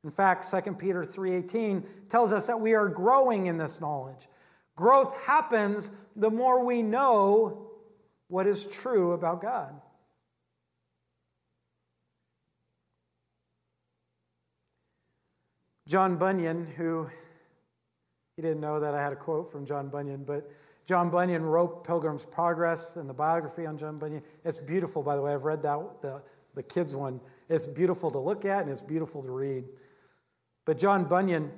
[0.04, 4.28] In fact, 2 Peter 3:18 tells us that we are growing in this knowledge.
[4.74, 7.70] Growth happens the more we know
[8.28, 9.80] what is true about God.
[15.86, 17.10] John Bunyan, who
[18.42, 20.50] didn't know that I had a quote from John Bunyan, but
[20.84, 24.22] John Bunyan wrote Pilgrim's Progress and the biography on John Bunyan.
[24.44, 25.32] It's beautiful, by the way.
[25.32, 26.22] I've read that the
[26.54, 27.20] the kids one.
[27.48, 29.64] It's beautiful to look at and it's beautiful to read.
[30.64, 31.50] But John Bunyan,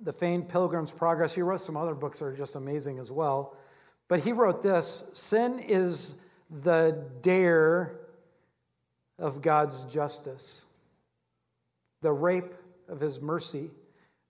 [0.00, 3.56] the famed Pilgrim's Progress, he wrote some other books that are just amazing as well.
[4.08, 6.20] But he wrote this Sin is
[6.50, 7.98] the dare
[9.18, 10.66] of God's justice,
[12.00, 12.54] the rape
[12.88, 13.70] of his mercy,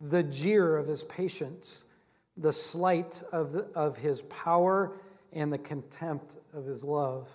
[0.03, 1.87] the jeer of his patience,
[2.37, 4.93] the slight of, the, of his power,
[5.33, 7.31] and the contempt of his love.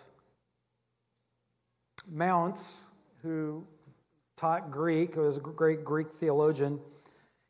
[2.12, 2.86] Mounce,
[3.24, 3.66] who
[4.36, 6.80] taught Greek, was a great Greek theologian.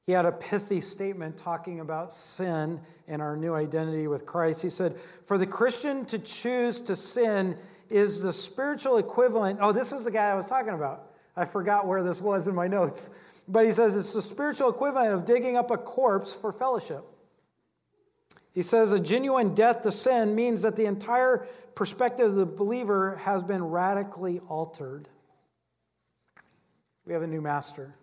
[0.05, 4.61] He had a pithy statement talking about sin and our new identity with Christ.
[4.61, 4.95] He said,
[5.25, 7.57] For the Christian to choose to sin
[7.89, 9.59] is the spiritual equivalent.
[9.61, 11.11] Oh, this was the guy I was talking about.
[11.35, 13.09] I forgot where this was in my notes.
[13.47, 17.03] But he says it's the spiritual equivalent of digging up a corpse for fellowship.
[18.53, 21.45] He says a genuine death to sin means that the entire
[21.75, 25.07] perspective of the believer has been radically altered.
[27.05, 27.95] We have a new master.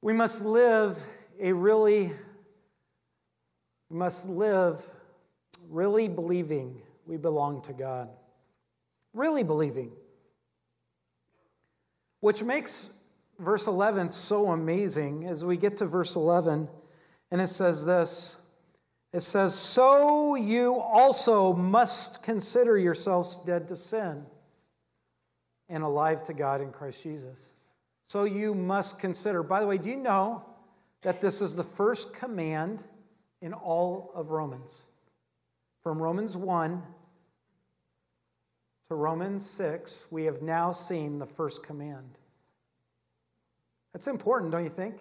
[0.00, 0.98] We must live
[1.40, 2.10] a really,
[3.88, 4.82] we must live
[5.68, 8.08] really believing we belong to God.
[9.12, 9.92] Really believing.
[12.22, 12.88] Which makes
[13.40, 16.68] verse 11 so amazing as we get to verse 11,
[17.32, 18.38] and it says this
[19.12, 24.24] it says, So you also must consider yourselves dead to sin
[25.68, 27.40] and alive to God in Christ Jesus.
[28.08, 29.42] So you must consider.
[29.42, 30.44] By the way, do you know
[31.02, 32.84] that this is the first command
[33.40, 34.86] in all of Romans?
[35.82, 36.82] From Romans 1
[38.92, 42.18] to Romans 6, we have now seen the first command.
[43.94, 44.96] That's important, don't you think?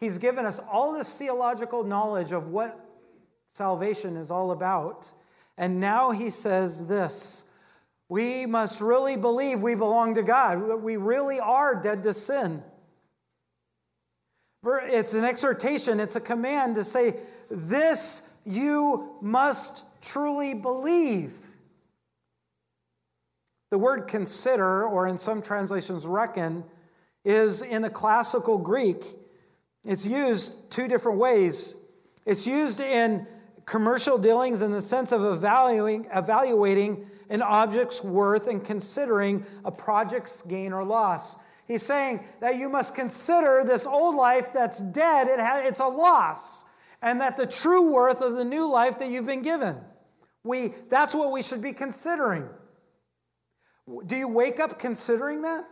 [0.00, 2.84] He's given us all this theological knowledge of what
[3.46, 5.12] salvation is all about.
[5.56, 7.48] And now he says this
[8.08, 10.82] we must really believe we belong to God.
[10.82, 12.60] We really are dead to sin.
[14.66, 17.18] It's an exhortation, it's a command to say,
[17.48, 21.43] This you must truly believe.
[23.74, 26.62] The word consider, or in some translations, reckon,
[27.24, 29.04] is in the classical Greek.
[29.84, 31.74] It's used two different ways.
[32.24, 33.26] It's used in
[33.66, 40.42] commercial dealings in the sense of evaluating, evaluating an object's worth and considering a project's
[40.42, 41.34] gain or loss.
[41.66, 45.88] He's saying that you must consider this old life that's dead, it ha- it's a
[45.88, 46.64] loss,
[47.02, 49.78] and that the true worth of the new life that you've been given.
[50.44, 52.48] We, that's what we should be considering.
[54.06, 55.64] Do you wake up considering that?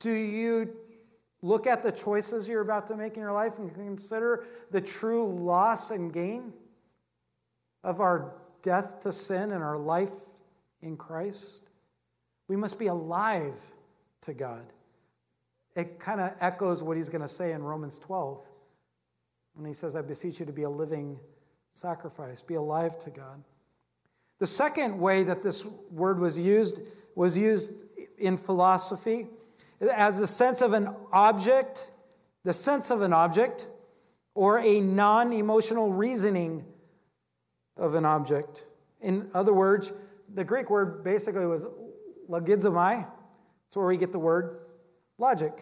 [0.00, 0.76] Do you
[1.42, 5.32] look at the choices you're about to make in your life and consider the true
[5.32, 6.52] loss and gain
[7.84, 10.14] of our death to sin and our life
[10.82, 11.68] in Christ?
[12.46, 13.60] We must be alive
[14.22, 14.72] to God.
[15.76, 18.42] It kind of echoes what he's going to say in Romans 12
[19.54, 21.18] when he says, I beseech you to be a living
[21.70, 23.44] sacrifice, be alive to God.
[24.38, 26.82] The second way that this word was used
[27.14, 27.72] was used
[28.18, 29.26] in philosophy
[29.80, 31.90] as the sense of an object,
[32.44, 33.66] the sense of an object,
[34.34, 36.64] or a non emotional reasoning
[37.76, 38.64] of an object.
[39.00, 39.92] In other words,
[40.32, 41.66] the Greek word basically was
[42.28, 43.08] logizomai.
[43.68, 44.60] It's where we get the word
[45.18, 45.52] logic.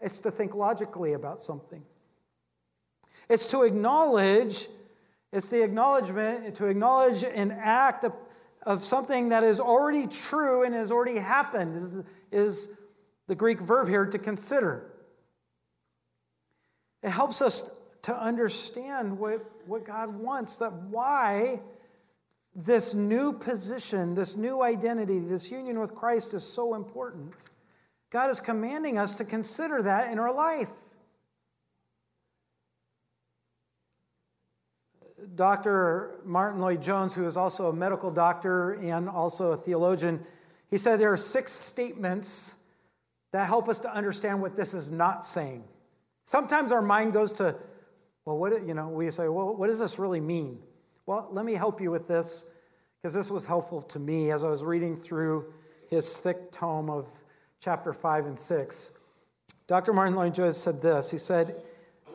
[0.00, 1.82] It's to think logically about something.
[3.28, 4.68] It's to acknowledge,
[5.32, 8.12] it's the acknowledgement, to acknowledge an act of,
[8.62, 11.96] of something that is already true and has already happened, is,
[12.32, 12.78] is
[13.26, 14.92] the Greek verb here to consider.
[17.02, 21.60] It helps us to understand what, what God wants, that why
[22.54, 27.34] this new position, this new identity, this union with Christ is so important.
[28.10, 30.70] God is commanding us to consider that in our life.
[35.34, 36.20] Dr.
[36.24, 40.24] Martyn Lloyd-Jones, who is also a medical doctor and also a theologian,
[40.70, 42.56] he said there are six statements
[43.32, 45.64] that help us to understand what this is not saying.
[46.24, 47.56] Sometimes our mind goes to,
[48.24, 50.58] well, what, you know, we say, well, what does this really mean?
[51.06, 52.46] Well, let me help you with this
[53.00, 55.52] because this was helpful to me as I was reading through
[55.88, 57.08] his thick tome of
[57.60, 58.92] chapter 5 and 6.
[59.66, 59.92] Dr.
[59.92, 61.10] Martyn Lloyd-Jones said this.
[61.10, 61.62] He said,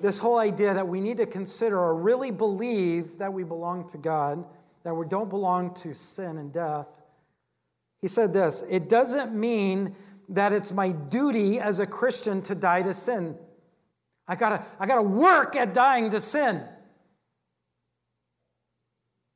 [0.02, 3.98] this whole idea that we need to consider or really believe that we belong to
[3.98, 4.44] God,
[4.84, 6.88] that we don't belong to sin and death.
[8.02, 9.96] He said this, it doesn't mean
[10.30, 13.38] that it's my duty as a Christian to die to sin.
[14.28, 16.64] I gotta, I gotta work at dying to sin.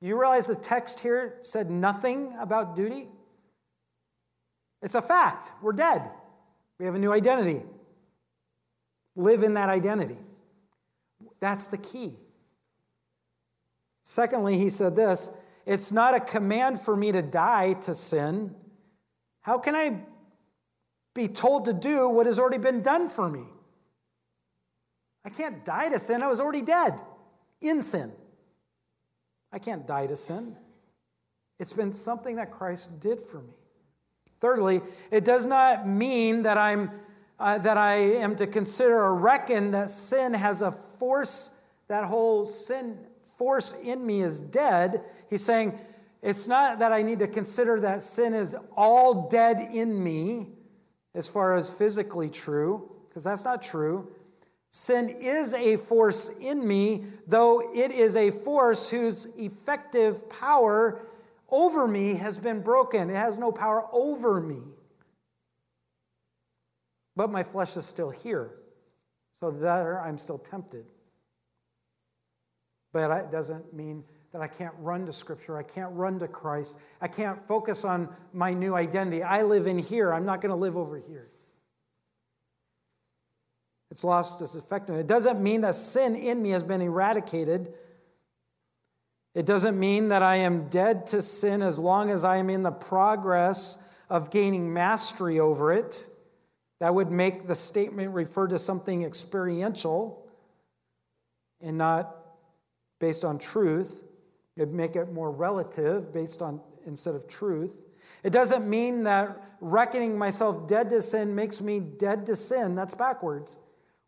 [0.02, 3.08] You realize the text here said nothing about duty?
[4.82, 5.52] It's a fact.
[5.62, 6.10] We're dead.
[6.80, 7.64] We have a new identity.
[9.16, 10.18] Live in that identity.
[11.46, 12.18] That's the key.
[14.02, 15.30] Secondly, he said this
[15.68, 18.56] it's not a command for me to die to sin.
[19.42, 20.02] How can I
[21.14, 23.46] be told to do what has already been done for me.
[25.24, 26.24] I can't die to sin.
[26.24, 27.00] I was already dead
[27.62, 28.12] in sin.
[29.52, 30.56] I can't die to sin.
[31.60, 33.54] It's been something that Christ did for me.
[34.42, 34.82] Thirdly,
[35.12, 36.90] it does not mean that I'm
[37.40, 41.56] uh, that I am to consider or reckon that sin has a force,
[41.88, 42.98] that whole sin
[43.38, 45.04] force in me is dead.
[45.30, 45.78] He's saying
[46.22, 50.48] it's not that I need to consider that sin is all dead in me,
[51.14, 54.12] as far as physically true, because that's not true.
[54.72, 61.02] Sin is a force in me, though it is a force whose effective power
[61.50, 63.10] over me has been broken.
[63.10, 64.62] It has no power over me.
[67.16, 68.52] But my flesh is still here.
[69.40, 70.86] So there I'm still tempted.
[72.94, 75.58] But it doesn't mean that I can't run to Scripture.
[75.58, 76.78] I can't run to Christ.
[77.02, 79.24] I can't focus on my new identity.
[79.24, 80.14] I live in here.
[80.14, 81.30] I'm not going to live over here.
[83.92, 85.04] It's lost its effectiveness.
[85.04, 87.74] It doesn't mean that sin in me has been eradicated.
[89.34, 92.64] It doesn't mean that I am dead to sin as long as I am in
[92.64, 96.10] the progress of gaining mastery over it.
[96.80, 100.28] That would make the statement refer to something experiential
[101.62, 102.16] and not
[103.00, 104.04] based on truth.
[104.58, 107.84] It'd make it more relative based on instead of truth.
[108.24, 112.76] It doesn't mean that reckoning myself dead to sin makes me dead to sin.
[112.76, 113.58] That's backwards.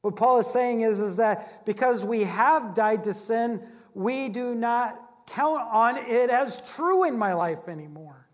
[0.01, 3.61] What Paul is saying is, is that because we have died to sin,
[3.93, 8.26] we do not count on it as true in my life anymore.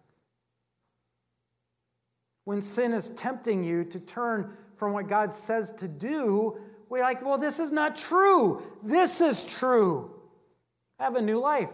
[2.46, 6.58] When sin is tempting you to turn from what God says to do,
[6.90, 8.62] we're like, well, this is not true.
[8.84, 10.14] This is true.
[11.00, 11.72] Have a new life.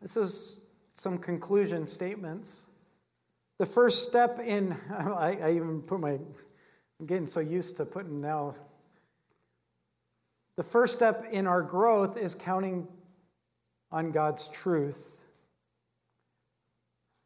[0.00, 0.60] This is
[0.94, 2.66] some conclusion statements.
[3.58, 6.12] The first step in, I, I even put my,
[7.00, 8.54] I'm getting so used to putting now.
[10.56, 12.86] The first step in our growth is counting
[13.90, 15.24] on God's truth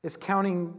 [0.03, 0.75] is counting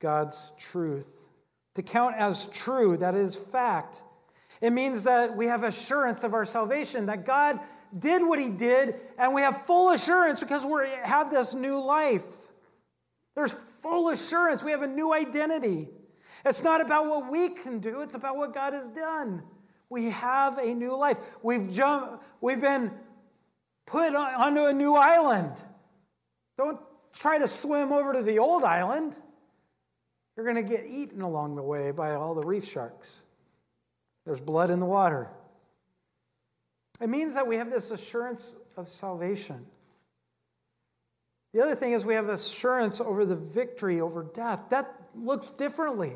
[0.00, 1.28] God's truth.
[1.74, 4.02] To count as true, that is fact.
[4.60, 7.60] It means that we have assurance of our salvation, that God
[7.96, 12.24] did what He did, and we have full assurance because we have this new life.
[13.34, 14.64] There's full assurance.
[14.64, 15.88] We have a new identity.
[16.44, 19.42] It's not about what we can do, it's about what God has done.
[19.88, 21.18] We have a new life.
[21.42, 22.90] We've, jumped, we've been
[23.86, 25.62] put onto a new island.
[26.58, 26.80] Don't
[27.18, 29.16] try to swim over to the old island,
[30.36, 33.24] you're going to get eaten along the way by all the reef sharks.
[34.24, 35.28] There's blood in the water.
[37.00, 39.66] It means that we have this assurance of salvation.
[41.52, 44.64] The other thing is we have assurance over the victory over death.
[44.70, 46.14] That looks differently.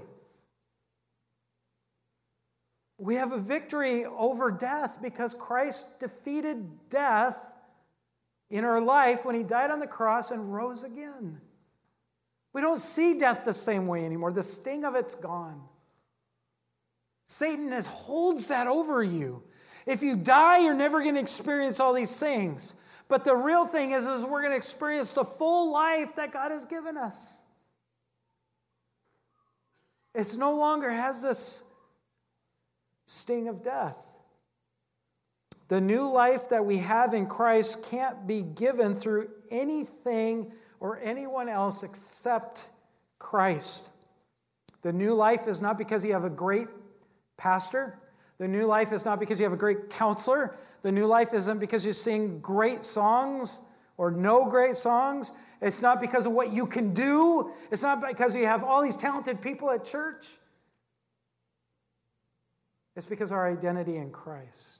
[2.99, 7.50] We have a victory over death because Christ defeated death
[8.51, 11.41] in our life when he died on the cross and rose again.
[12.53, 14.33] We don't see death the same way anymore.
[14.33, 15.63] The sting of it's gone.
[17.27, 19.45] Satan has, holds that over you.
[19.87, 22.75] If you die, you're never going to experience all these things.
[23.09, 26.51] But the real thing is, is we're going to experience the full life that God
[26.51, 27.39] has given us.
[30.15, 31.63] It no longer has this
[33.07, 34.10] sting of death.
[35.71, 40.51] The new life that we have in Christ can't be given through anything
[40.81, 42.69] or anyone else except
[43.21, 43.89] Christ.
[44.83, 46.67] The new life is not because you have a great
[47.37, 48.01] pastor.
[48.39, 50.57] The new life is not because you have a great counselor.
[50.83, 53.63] The new life isn't because you sing great songs
[53.97, 55.31] or no great songs.
[55.63, 57.53] It's not because of what you can do.
[57.71, 60.27] It's not because you have all these talented people at church.
[62.97, 64.80] It's because our identity in Christ.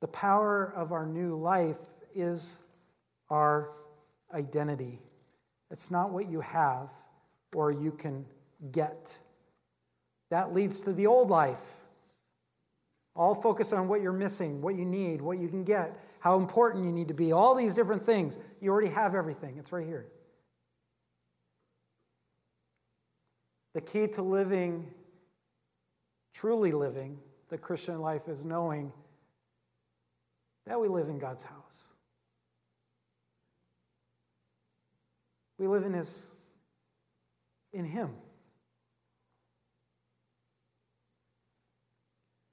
[0.00, 1.78] The power of our new life
[2.14, 2.62] is
[3.30, 3.72] our
[4.32, 5.00] identity.
[5.70, 6.90] It's not what you have
[7.54, 8.24] or you can
[8.70, 9.18] get.
[10.30, 11.80] That leads to the old life.
[13.16, 16.84] All focus on what you're missing, what you need, what you can get, how important
[16.84, 18.38] you need to be, all these different things.
[18.60, 20.06] You already have everything, it's right here.
[23.74, 24.88] The key to living,
[26.32, 27.18] truly living
[27.48, 28.92] the Christian life, is knowing
[30.68, 31.86] that we live in God's house.
[35.58, 36.26] We live in his
[37.72, 38.10] in him.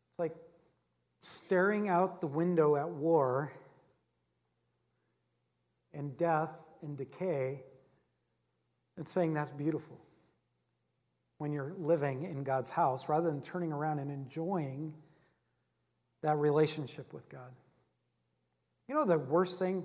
[0.09, 0.35] It's like
[1.21, 3.51] staring out the window at war
[5.93, 6.51] and death
[6.81, 7.63] and decay
[8.97, 9.99] and saying that's beautiful
[11.37, 14.93] when you're living in God's house rather than turning around and enjoying
[16.23, 17.51] that relationship with God.
[18.87, 19.83] You know the worst thing?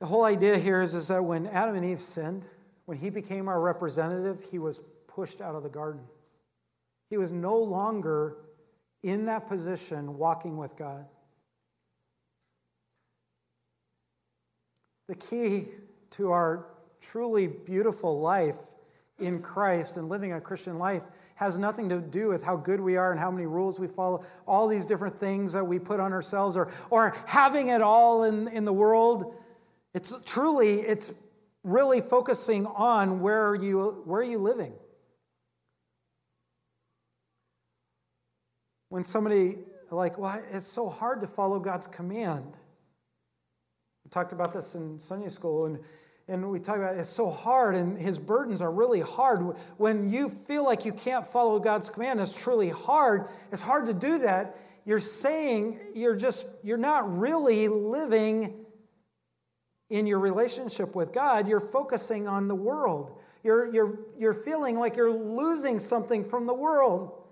[0.00, 2.46] The whole idea here is, is that when Adam and Eve sinned,
[2.84, 6.02] when he became our representative, he was pushed out of the garden.
[7.08, 8.36] He was no longer
[9.02, 11.06] in that position walking with God.
[15.08, 15.68] The key
[16.12, 16.66] to our
[17.00, 18.58] truly beautiful life
[19.18, 21.04] in Christ and living a Christian life
[21.36, 24.24] has nothing to do with how good we are and how many rules we follow,
[24.46, 28.48] all these different things that we put on ourselves, or, or having it all in,
[28.48, 29.34] in the world.
[29.94, 31.12] It's truly, it's
[31.62, 34.72] really focusing on where are you, where are you living?
[38.88, 39.58] When somebody
[39.90, 42.54] like, well, it's so hard to follow God's command.
[44.04, 45.78] We talked about this in Sunday school, and
[46.28, 49.56] and we talk about it's so hard and his burdens are really hard.
[49.76, 53.28] When you feel like you can't follow god's command it's truly hard.
[53.52, 54.56] It's hard to do that.
[54.84, 58.66] You're saying you're just you're not really living
[59.88, 61.48] in your relationship with god.
[61.48, 63.18] You're focusing on the world.
[63.44, 67.22] You're you're you're feeling like you're losing something from the world.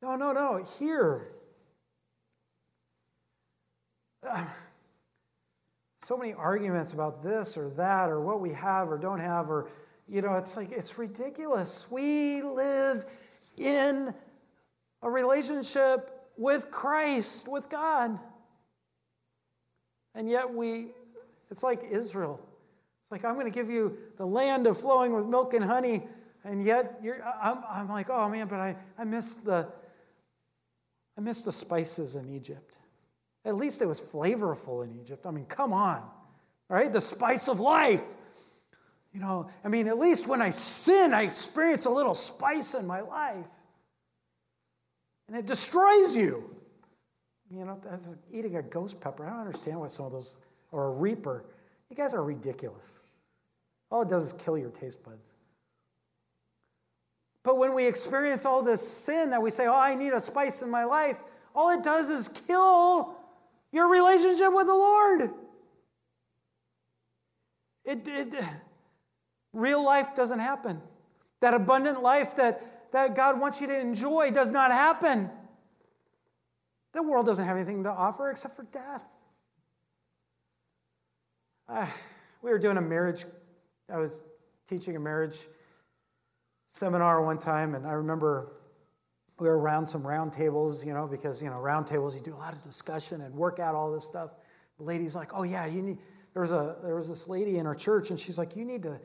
[0.00, 0.64] No no no.
[0.78, 1.32] Here
[6.00, 9.68] so many arguments about this or that or what we have or don't have or
[10.08, 11.86] you know it's like it's ridiculous.
[11.90, 13.04] We live
[13.58, 14.14] in
[15.02, 18.18] a relationship with christ with god.
[20.14, 20.88] And yet we
[21.50, 22.40] it's like israel.
[23.02, 26.02] It's like i'm going to give you the land of flowing with milk and honey
[26.44, 29.68] and yet you're i'm, I'm like oh man but i i miss the
[31.16, 32.78] i miss the spices in egypt
[33.48, 35.26] at least it was flavorful in Egypt.
[35.26, 36.04] I mean, come on,
[36.68, 36.92] right?
[36.92, 38.04] The spice of life.
[39.12, 42.86] You know, I mean, at least when I sin, I experience a little spice in
[42.86, 43.46] my life.
[45.26, 46.54] And it destroys you.
[47.50, 49.24] You know, that's eating a ghost pepper.
[49.24, 50.38] I don't understand what some of those,
[50.70, 51.46] or a reaper.
[51.88, 53.00] You guys are ridiculous.
[53.90, 55.30] All it does is kill your taste buds.
[57.42, 60.60] But when we experience all this sin that we say, oh, I need a spice
[60.60, 61.18] in my life,
[61.54, 63.17] all it does is kill
[63.72, 65.30] your relationship with the Lord.
[67.84, 68.34] It, it,
[69.52, 70.80] real life doesn't happen.
[71.40, 75.30] That abundant life that, that God wants you to enjoy does not happen.
[76.92, 79.02] The world doesn't have anything to offer except for death.
[81.68, 81.86] Uh,
[82.42, 83.24] we were doing a marriage,
[83.92, 84.22] I was
[84.68, 85.38] teaching a marriage
[86.72, 88.52] seminar one time, and I remember
[89.40, 92.34] we were around some round tables, you know, because, you know, round tables, you do
[92.34, 94.30] a lot of discussion and work out all this stuff.
[94.78, 95.98] The lady's like, oh, yeah, you need,
[96.32, 98.82] there was, a, there was this lady in our church, and she's like, you need
[98.82, 99.00] to,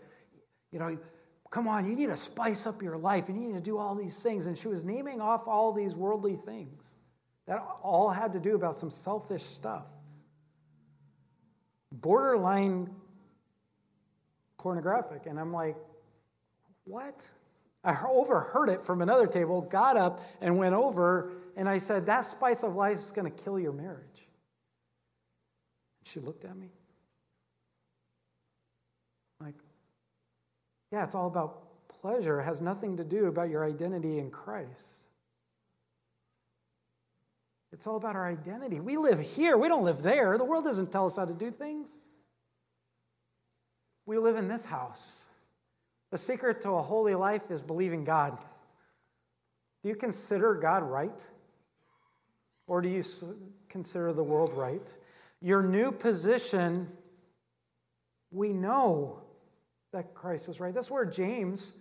[0.71, 0.97] you know,
[1.49, 3.93] come on, you need to spice up your life, and you need to do all
[3.95, 4.47] these things.
[4.47, 6.95] And she was naming off all these worldly things
[7.45, 9.85] that all had to do about some selfish stuff.
[11.91, 12.89] Borderline
[14.57, 15.25] pornographic.
[15.27, 15.75] And I'm like,
[16.85, 17.29] what?
[17.83, 22.21] I overheard it from another table, got up and went over, and I said, That
[22.21, 24.27] spice of life is going to kill your marriage.
[25.99, 26.69] And she looked at me
[29.41, 29.55] like,
[30.91, 32.39] Yeah, it's all about pleasure.
[32.39, 34.69] It has nothing to do about your identity in Christ.
[37.73, 38.79] It's all about our identity.
[38.79, 40.37] We live here, we don't live there.
[40.37, 41.99] The world doesn't tell us how to do things.
[44.05, 45.22] We live in this house.
[46.13, 48.37] The secret to a holy life is believing God.
[49.81, 51.27] Do you consider God right?
[52.67, 53.01] Or do you
[53.67, 54.95] consider the world right?
[55.41, 56.87] Your new position,
[58.29, 59.23] we know
[59.91, 60.71] that Christ is right.
[60.71, 61.77] That's where James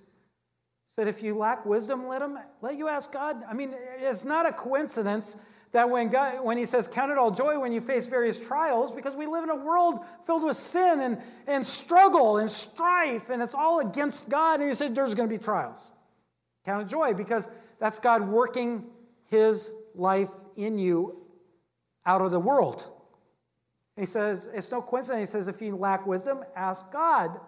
[0.96, 3.42] said, if you lack wisdom, let him let you ask God.
[3.46, 5.36] I mean, it's not a coincidence
[5.72, 8.92] that when, God, when he says, Count it all joy when you face various trials,
[8.92, 13.42] because we live in a world filled with sin and, and struggle and strife, and
[13.42, 14.60] it's all against God.
[14.60, 15.90] And he said, There's going to be trials.
[16.64, 17.48] Count it joy, because
[17.78, 18.84] that's God working
[19.28, 21.18] his life in you
[22.04, 22.90] out of the world.
[23.96, 25.30] he says, It's no coincidence.
[25.30, 27.40] He says, If you lack wisdom, ask God.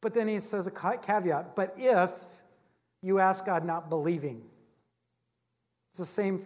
[0.00, 2.12] But then he says a caveat, but if
[3.02, 4.42] you ask God not believing,
[5.96, 6.42] it's the same,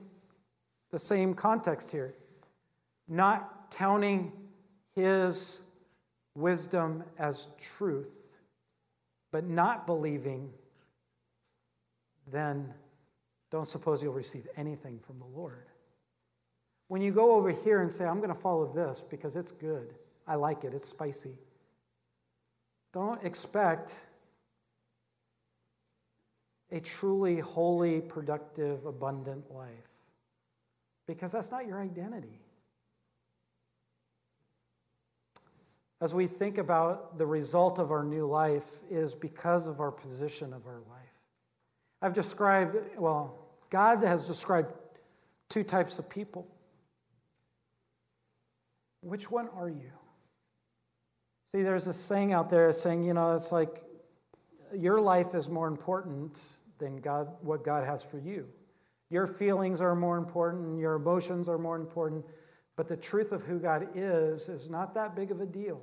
[0.93, 2.15] the same context here.
[3.09, 4.31] Not counting
[4.95, 5.63] his
[6.37, 8.39] wisdom as truth,
[9.33, 10.53] but not believing,
[12.31, 12.73] then
[13.51, 15.67] don't suppose you'll receive anything from the Lord.
[16.87, 19.95] When you go over here and say, I'm going to follow this because it's good,
[20.29, 21.35] I like it, it's spicy,
[22.93, 24.07] don't expect
[26.73, 29.69] a truly holy, productive, abundant life.
[31.07, 32.41] Because that's not your identity.
[36.01, 40.53] As we think about the result of our new life is because of our position
[40.53, 41.01] of our life.
[42.01, 44.73] I've described, well, God has described
[45.51, 46.47] two types of people.
[49.03, 49.91] Which one are you?
[51.53, 53.83] See, there's this saying out there saying, you know, it's like
[54.75, 56.41] your life is more important
[56.81, 58.49] than God, what God has for you.
[59.11, 62.25] Your feelings are more important, your emotions are more important,
[62.77, 65.81] but the truth of who God is is not that big of a deal.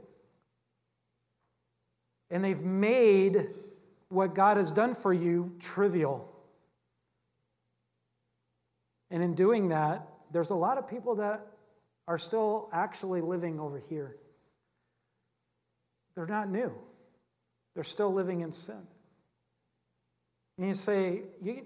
[2.29, 3.47] And they've made
[4.09, 6.33] what God has done for you trivial.
[9.11, 11.45] And in doing that, there's a lot of people that
[12.07, 14.17] are still actually living over here.
[16.15, 16.73] They're not new,
[17.73, 18.87] they're still living in sin.
[20.57, 21.65] And you say, you,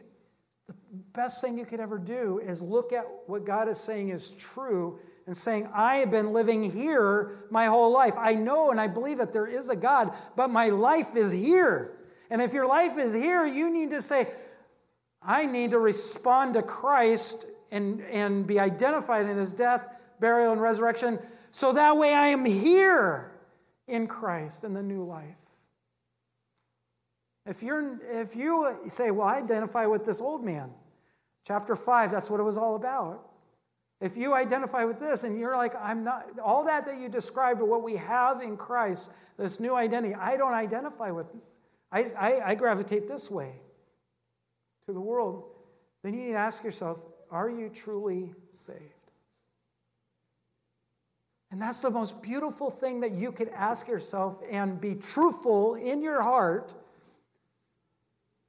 [0.67, 0.75] the
[1.13, 4.99] best thing you could ever do is look at what God is saying is true
[5.27, 8.15] and saying, I have been living here my whole life.
[8.17, 11.97] I know and I believe that there is a God, but my life is here.
[12.29, 14.27] And if your life is here, you need to say,
[15.21, 19.87] I need to respond to Christ and, and be identified in his death,
[20.19, 21.19] burial, and resurrection
[21.51, 23.31] so that way I am here
[23.87, 25.40] in Christ in the new life.
[27.45, 30.71] If, you're, if you say, Well, I identify with this old man,
[31.45, 33.27] chapter 5, that's what it was all about.
[33.99, 37.61] If you identify with this and you're like, I'm not, all that that you described,
[37.61, 41.27] or what we have in Christ, this new identity, I don't identify with,
[41.91, 43.53] I, I, I gravitate this way
[44.87, 45.45] to the world,
[46.03, 48.79] then you need to ask yourself, are you truly saved?
[51.51, 56.01] And that's the most beautiful thing that you could ask yourself and be truthful in
[56.01, 56.73] your heart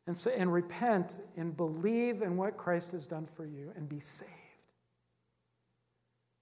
[0.06, 4.00] and, say, and repent and believe in what Christ has done for you and be
[4.00, 4.30] saved.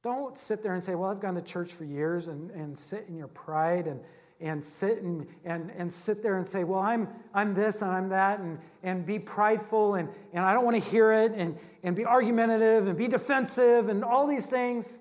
[0.03, 3.07] Don't sit there and say, Well, I've gone to church for years and, and sit
[3.09, 4.01] in your pride and,
[4.41, 8.09] and sit and, and, and sit there and say, Well, I'm, I'm this and I'm
[8.09, 11.95] that, and, and be prideful and, and I don't want to hear it, and, and
[11.95, 14.99] be argumentative and be defensive and all these things.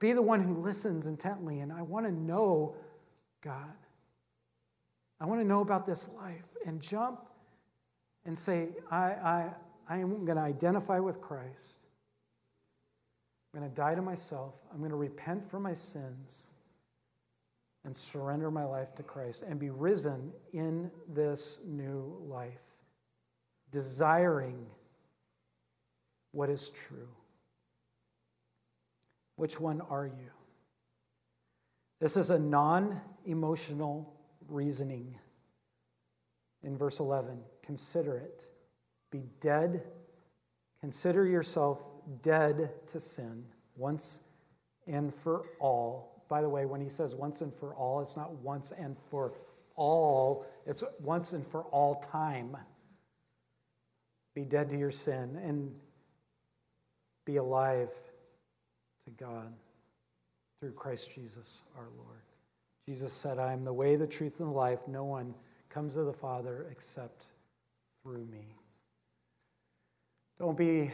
[0.00, 2.74] Be the one who listens intently, and I want to know
[3.40, 3.72] God.
[5.20, 7.20] I want to know about this life and jump
[8.24, 9.50] and say, I, I,
[9.88, 11.78] I am going to identify with Christ.
[13.52, 14.54] I'm going to die to myself.
[14.72, 16.48] I'm going to repent for my sins
[17.84, 22.64] and surrender my life to Christ and be risen in this new life,
[23.70, 24.66] desiring
[26.32, 27.08] what is true.
[29.36, 30.30] Which one are you?
[32.00, 34.14] This is a non emotional
[34.48, 35.18] reasoning.
[36.64, 38.50] In verse 11, consider it.
[39.10, 39.84] Be dead.
[40.80, 41.84] Consider yourself
[42.22, 43.44] dead to sin
[43.76, 44.28] once
[44.86, 46.24] and for all.
[46.28, 49.34] By the way, when he says once and for all, it's not once and for
[49.76, 52.56] all, it's once and for all time.
[54.34, 55.72] Be dead to your sin and
[57.24, 57.90] be alive
[59.04, 59.52] to God
[60.60, 62.22] through Christ Jesus our Lord.
[62.86, 64.88] Jesus said, I am the way, the truth, and the life.
[64.88, 65.34] No one
[65.74, 67.26] comes to the Father except
[68.02, 68.54] through me.
[70.38, 70.92] Don't be.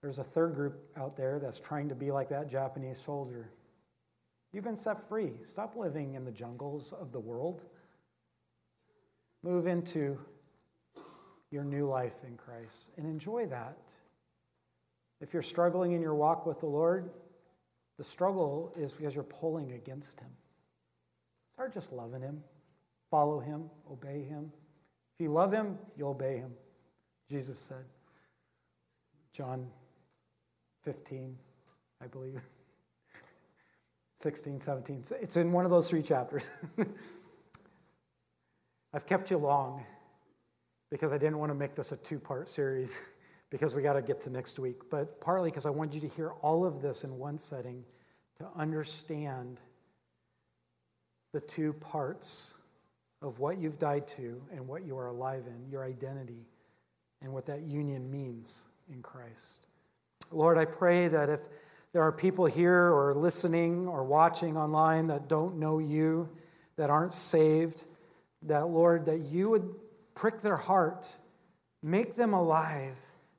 [0.00, 3.50] There's a third group out there that's trying to be like that Japanese soldier.
[4.52, 5.32] You've been set free.
[5.42, 7.64] Stop living in the jungles of the world.
[9.42, 10.18] Move into
[11.50, 13.78] your new life in Christ and enjoy that.
[15.20, 17.10] If you're struggling in your walk with the Lord,
[17.98, 20.30] the struggle is because you're pulling against Him.
[21.54, 22.42] Start just loving Him,
[23.12, 24.50] follow Him, obey Him.
[25.14, 26.52] If you love Him, you'll obey Him,
[27.30, 27.84] Jesus said.
[29.32, 29.68] John
[30.82, 31.36] 15,
[32.02, 32.42] I believe.
[34.20, 35.02] 16, 17.
[35.20, 36.44] It's in one of those three chapters.
[38.94, 39.84] I've kept you long
[40.90, 43.00] because I didn't want to make this a two part series
[43.50, 46.08] because we got to get to next week, but partly because I want you to
[46.08, 47.84] hear all of this in one setting
[48.38, 49.60] to understand
[51.34, 52.54] the two parts
[53.22, 56.46] of what you've died to and what you are alive in, your identity,
[57.22, 59.66] and what that union means in Christ.
[60.32, 61.40] Lord, I pray that if
[61.92, 66.28] there are people here or listening or watching online that don't know you,
[66.76, 67.84] that aren't saved,
[68.42, 69.68] that, Lord, that you would
[70.14, 71.06] prick their heart,
[71.82, 72.96] make them alive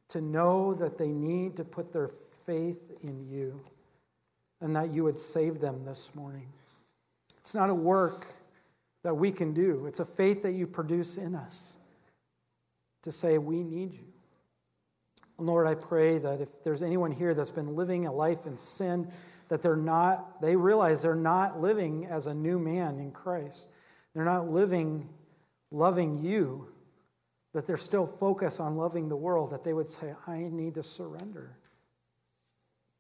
[0.10, 3.60] to know that they need to put their faith in you
[4.62, 6.48] and that you would save them this morning.
[7.40, 8.28] It's not a work
[9.04, 9.86] that we can do.
[9.86, 11.78] It's a faith that you produce in us
[13.04, 14.08] to say, We need you.
[15.38, 19.12] Lord, I pray that if there's anyone here that's been living a life in sin,
[19.50, 23.70] that they're not, they realize they're not living as a new man in Christ.
[24.14, 25.10] They're not living
[25.74, 26.68] loving you,
[27.54, 30.84] that they're still focused on loving the world, that they would say, I need to
[30.84, 31.58] surrender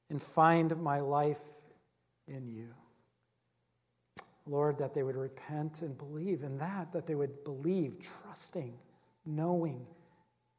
[0.09, 1.41] and find my life
[2.27, 2.73] in you.
[4.45, 8.73] Lord, that they would repent and believe in that, that they would believe, trusting,
[9.25, 9.85] knowing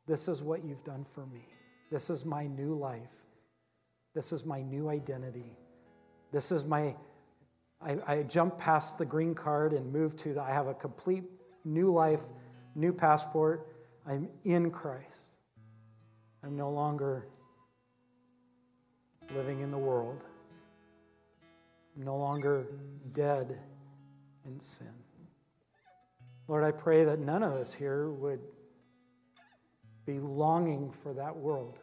[0.07, 1.47] this is what you've done for me.
[1.91, 3.27] This is my new life.
[4.15, 5.57] This is my new identity.
[6.33, 6.95] This is my,
[7.81, 11.25] I, I jump past the green card and move to the, I have a complete
[11.65, 12.23] new life,
[12.75, 13.69] new passport.
[14.07, 15.33] I'm in Christ.
[16.43, 17.27] I'm no longer
[19.35, 20.23] living in the world.
[21.97, 22.67] I'm no longer
[23.13, 23.59] dead
[24.47, 24.93] in sin.
[26.47, 28.41] Lord, I pray that none of us here would
[30.05, 31.79] be longing for that world,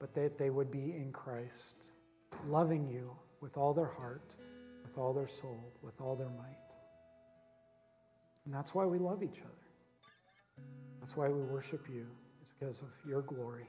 [0.00, 1.92] but that they would be in Christ,
[2.46, 4.36] loving you with all their heart,
[4.82, 6.56] with all their soul, with all their might.
[8.44, 10.66] And that's why we love each other.
[10.98, 12.06] That's why we worship you,
[12.40, 13.68] it's because of your glory.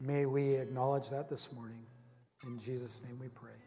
[0.00, 1.84] May we acknowledge that this morning.
[2.46, 3.57] In Jesus' name we pray.